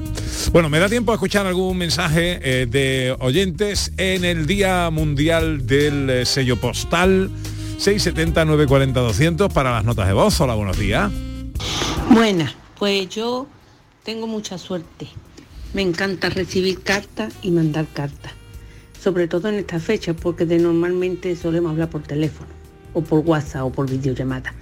[0.51, 5.65] Bueno, me da tiempo a escuchar algún mensaje eh, de oyentes en el Día Mundial
[5.65, 7.29] del eh, Sello Postal
[7.79, 10.39] 670-940-200 para las notas de voz.
[10.41, 11.11] Hola, buenos días.
[12.09, 13.47] Buenas, pues yo
[14.03, 15.07] tengo mucha suerte.
[15.73, 18.33] Me encanta recibir cartas y mandar cartas,
[19.03, 22.49] sobre todo en estas fechas, porque de normalmente solemos hablar por teléfono,
[22.93, 24.53] o por WhatsApp, o por videollamada.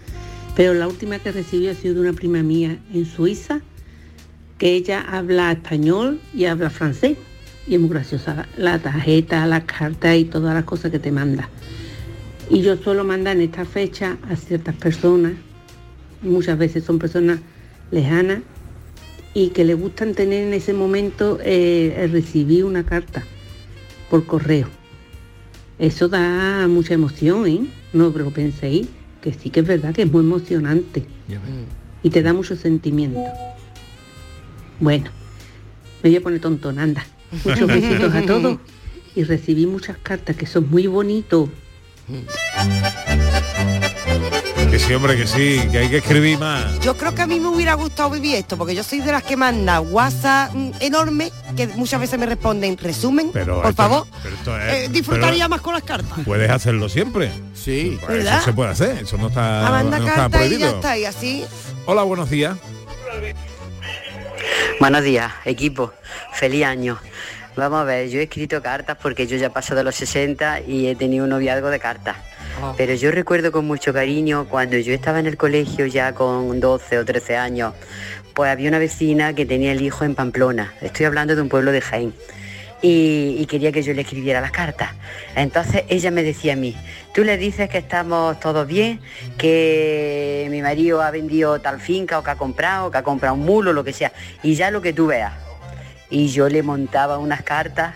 [0.55, 3.61] Pero la última que recibí ha sido de una prima mía en Suiza,
[4.57, 7.17] que ella habla español y habla francés.
[7.67, 11.47] Y es muy graciosa la tarjeta, las cartas y todas las cosas que te manda.
[12.49, 15.33] Y yo suelo mandar en esta fecha a ciertas personas
[16.21, 17.39] muchas veces son personas
[17.91, 18.39] lejanas
[19.33, 23.23] y que le gustan tener en ese momento eh, recibir una carta
[24.11, 24.67] por correo.
[25.79, 27.65] Eso da mucha emoción, ¿eh?
[27.93, 28.87] No lo penséis,
[29.21, 31.05] que sí que es verdad que es muy emocionante
[32.03, 33.23] y te da mucho sentimiento.
[34.81, 35.09] Bueno,
[36.03, 37.05] me voy a poner tontonanda.
[37.45, 38.59] Muchos besitos a todos
[39.15, 41.49] y recibí muchas cartas que son muy bonitos.
[44.71, 46.79] Que sí, hombre, que sí, que hay que escribir más.
[46.79, 49.21] Yo creo que a mí me hubiera gustado vivir esto, porque yo soy de las
[49.21, 54.07] que manda WhatsApp mm, enorme, que muchas veces me responden resumen, Pero por esto- favor.
[54.23, 56.19] pero esto es- Eh, disfrutaría pero más con las cartas.
[56.23, 57.31] Puedes hacerlo siempre.
[57.53, 57.97] Sí.
[57.99, 58.35] Pues ¿Verdad?
[58.37, 60.75] eso se puede hacer, eso no está, a mandar no está cartas y ya prohibido.
[60.75, 61.45] está, y así.
[61.85, 62.55] Hola, buenos días.
[64.79, 65.91] Buenos días, equipo.
[66.33, 66.97] Feliz año.
[67.57, 70.87] Vamos a ver, yo he escrito cartas porque yo ya paso de los 60 y
[70.87, 72.15] he tenido un noviazgo de cartas.
[72.77, 76.99] Pero yo recuerdo con mucho cariño cuando yo estaba en el colegio ya con 12
[76.99, 77.73] o 13 años,
[78.33, 80.73] pues había una vecina que tenía el hijo en Pamplona.
[80.81, 82.13] Estoy hablando de un pueblo de Jaén.
[82.83, 84.89] Y, quería que yo le escribiera las cartas.
[85.35, 86.75] Entonces ella me decía a mí,
[87.13, 88.99] tú le dices que estamos todos bien,
[89.37, 93.45] que mi marido ha vendido tal finca o que ha comprado, que ha comprado un
[93.45, 95.33] mulo, lo que sea, y ya lo que tú veas.
[96.11, 97.95] Y yo le montaba unas cartas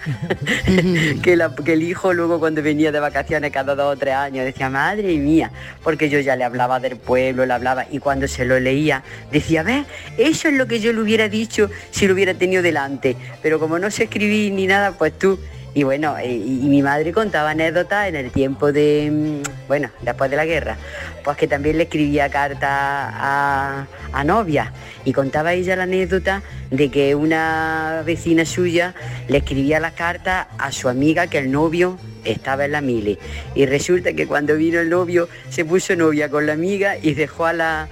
[1.21, 4.45] que, la- que el hijo luego cuando venía de vacaciones cada dos o tres años
[4.45, 5.51] decía, madre mía,
[5.83, 9.63] porque yo ya le hablaba del pueblo, le hablaba, y cuando se lo leía decía,
[9.63, 9.85] ves,
[10.17, 13.79] eso es lo que yo le hubiera dicho si lo hubiera tenido delante, pero como
[13.79, 15.37] no sé escribir ni nada, pues tú.
[15.77, 20.31] Y bueno, y, y mi madre contaba anécdotas en el tiempo de, mm, bueno, después
[20.31, 20.77] de la guerra,
[21.21, 23.85] pues que también le escribía cartas a,
[24.15, 24.69] a novias
[25.03, 26.41] y contaba ella la anécdota
[26.71, 28.95] de que una vecina suya
[29.27, 33.17] le escribía las cartas a su amiga que el novio estaba en la mili.
[33.53, 37.45] Y resulta que cuando vino el novio se puso novia con la amiga y dejó
[37.45, 37.87] a la,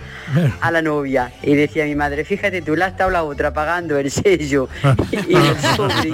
[0.60, 1.32] a la novia.
[1.44, 4.70] Y decía mi madre fíjate tú la has estado la otra pagando el sello
[5.12, 6.14] y y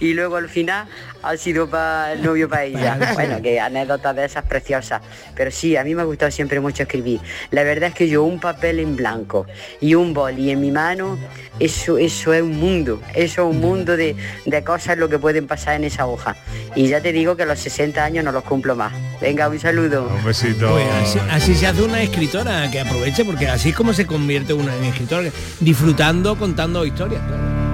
[0.00, 0.86] y luego al final
[1.22, 2.98] ha sido para el novio para ella.
[3.14, 5.02] Bueno que anécdotas de esas preciosas.
[5.34, 7.20] Pero sí a mí me ha gustado siempre mucho escribir.
[7.50, 9.45] La verdad es que yo un papel en blanco
[9.80, 11.18] y un boli en mi mano
[11.58, 15.46] eso eso es un mundo eso es un mundo de, de cosas lo que pueden
[15.46, 16.36] pasar en esa hoja
[16.74, 19.58] y ya te digo que a los 60 años no los cumplo más venga un
[19.58, 20.70] saludo Un besito.
[20.70, 24.52] Pues así, así se hace una escritora que aproveche porque así es como se convierte
[24.52, 25.30] una en escritora
[25.60, 27.65] disfrutando contando historias claro.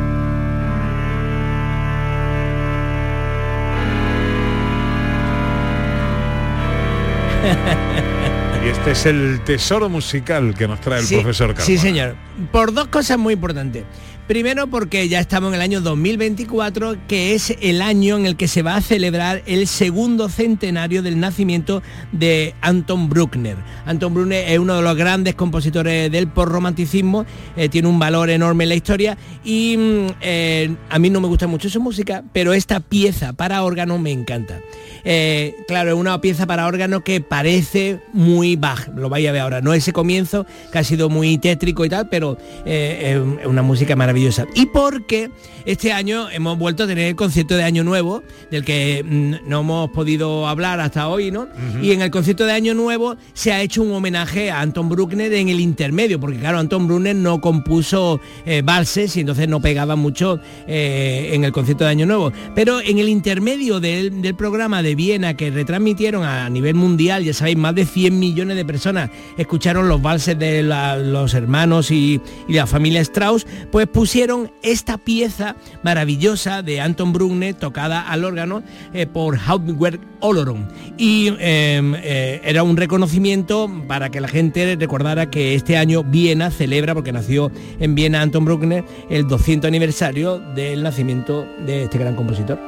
[8.85, 11.67] Este es el tesoro musical que nos trae el Sí, profesor Carmona.
[11.67, 12.17] Sí, señor.
[12.51, 13.85] Por dos cosas muy importantes.
[14.29, 18.47] Primero porque ya estamos en el año 2024, que es el año en el que
[18.47, 23.57] se va a celebrar el segundo centenario del nacimiento de Anton Bruckner.
[23.85, 28.63] Anton Bruckner es uno de los grandes compositores del postromanticismo, eh, tiene un valor enorme
[28.63, 32.53] en la historia y mm, eh, a mí no me gusta mucho su música, pero
[32.53, 34.61] esta pieza para órgano me encanta.
[35.05, 39.41] Eh, claro, es una pieza para órgano que parece muy Bach, lo vais a ver
[39.41, 43.97] ahora, no ese comienzo que ha sido muy tétrico y tal, pero es una música
[43.97, 44.12] maravillosa.
[44.55, 45.31] Y porque
[45.65, 49.61] este año hemos vuelto a tener el concierto de Año Nuevo, del que mm, no
[49.61, 51.49] hemos podido hablar hasta hoy, ¿no?
[51.83, 55.33] Y en el concierto de Año Nuevo se ha hecho un homenaje a Anton Bruckner
[55.33, 59.97] en el intermedio, porque claro, Anton Bruckner no compuso eh, valses y entonces no pegaba
[59.97, 62.33] mucho eh, en el concierto de Año Nuevo.
[62.55, 67.33] Pero en el intermedio del, del programa de Viena que retransmitieron a nivel mundial, ya
[67.35, 72.21] sabéis, más de 100 millones de personas escucharon los valses de la- los hermanos y,
[72.49, 78.65] y la familia Strauss, pues pusieron esta pieza maravillosa de Anton Bruckner tocada al órgano
[78.93, 80.67] eh, por Hauptwerk Oloron.
[80.99, 86.51] Y em, eh, era un reconocimiento para que la gente recordara que este año Viena
[86.51, 92.17] celebra, porque nació en Viena Anton Bruckner, el 200 aniversario del nacimiento de este gran
[92.17, 92.59] compositor.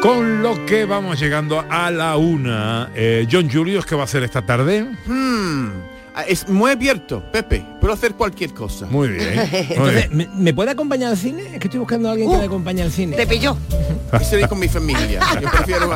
[0.00, 2.90] Con lo que vamos llegando a la una.
[2.94, 4.86] Eh, John Julius, ¿qué va a hacer esta tarde?
[5.06, 5.93] Hmm,
[6.28, 7.64] Es muy abierto, Pepe.
[7.80, 8.86] Puedo hacer cualquier cosa.
[8.90, 9.32] Muy bien.
[9.52, 11.42] Entonces, ¿me, me puede acompañar al cine?
[11.42, 13.16] Es que estoy buscando a alguien que me acompañe al cine.
[13.16, 13.56] Te pilló.
[14.20, 15.20] Estoy con mi familia.
[15.42, 15.90] Yo prefiero...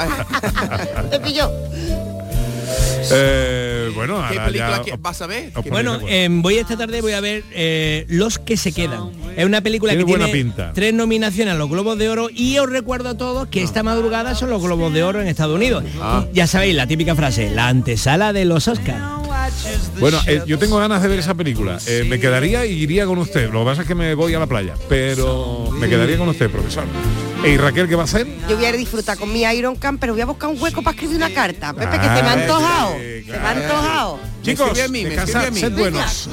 [1.10, 1.50] Te pilló.
[3.10, 5.52] Eh, bueno, ¿Qué ahora película ya que- vas a ver?
[5.70, 9.10] Bueno, eh, voy esta tarde voy a ver eh, Los que se quedan.
[9.36, 10.72] Es una película Tiene que buena tiene pinta.
[10.74, 14.34] tres nominaciones a los Globos de Oro y os recuerdo a todos que esta madrugada
[14.34, 15.84] son los Globos de Oro en Estados Unidos.
[16.02, 16.24] Ah.
[16.34, 19.00] Ya sabéis la típica frase, la antesala de los Oscars.
[19.98, 21.78] Bueno, eh, yo tengo ganas de ver esa película.
[21.86, 23.50] Eh, me quedaría y iría con usted.
[23.52, 26.50] Lo que pasa es que me voy a la playa, pero me quedaría con usted,
[26.50, 26.84] profesor.
[27.44, 28.26] ¿Y Raquel qué va a hacer?
[28.48, 30.94] Yo voy a disfrutar con mi Iron Can, pero voy a buscar un hueco para
[30.94, 31.72] escribir una carta.
[31.72, 32.92] Pepe, que se me ha Ay, antojado.
[32.98, 34.20] sí, Se me ha antojado.
[34.42, 35.60] Chicos, a mí, me descansad, escribe a mí.
[35.60, 36.30] sed buenos.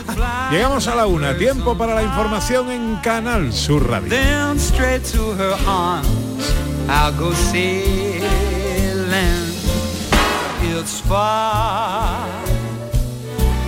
[0.51, 1.37] Llegamos a la una.
[1.37, 4.09] Tiempo para la información en Canal Sur Radio.
[4.09, 4.57] Then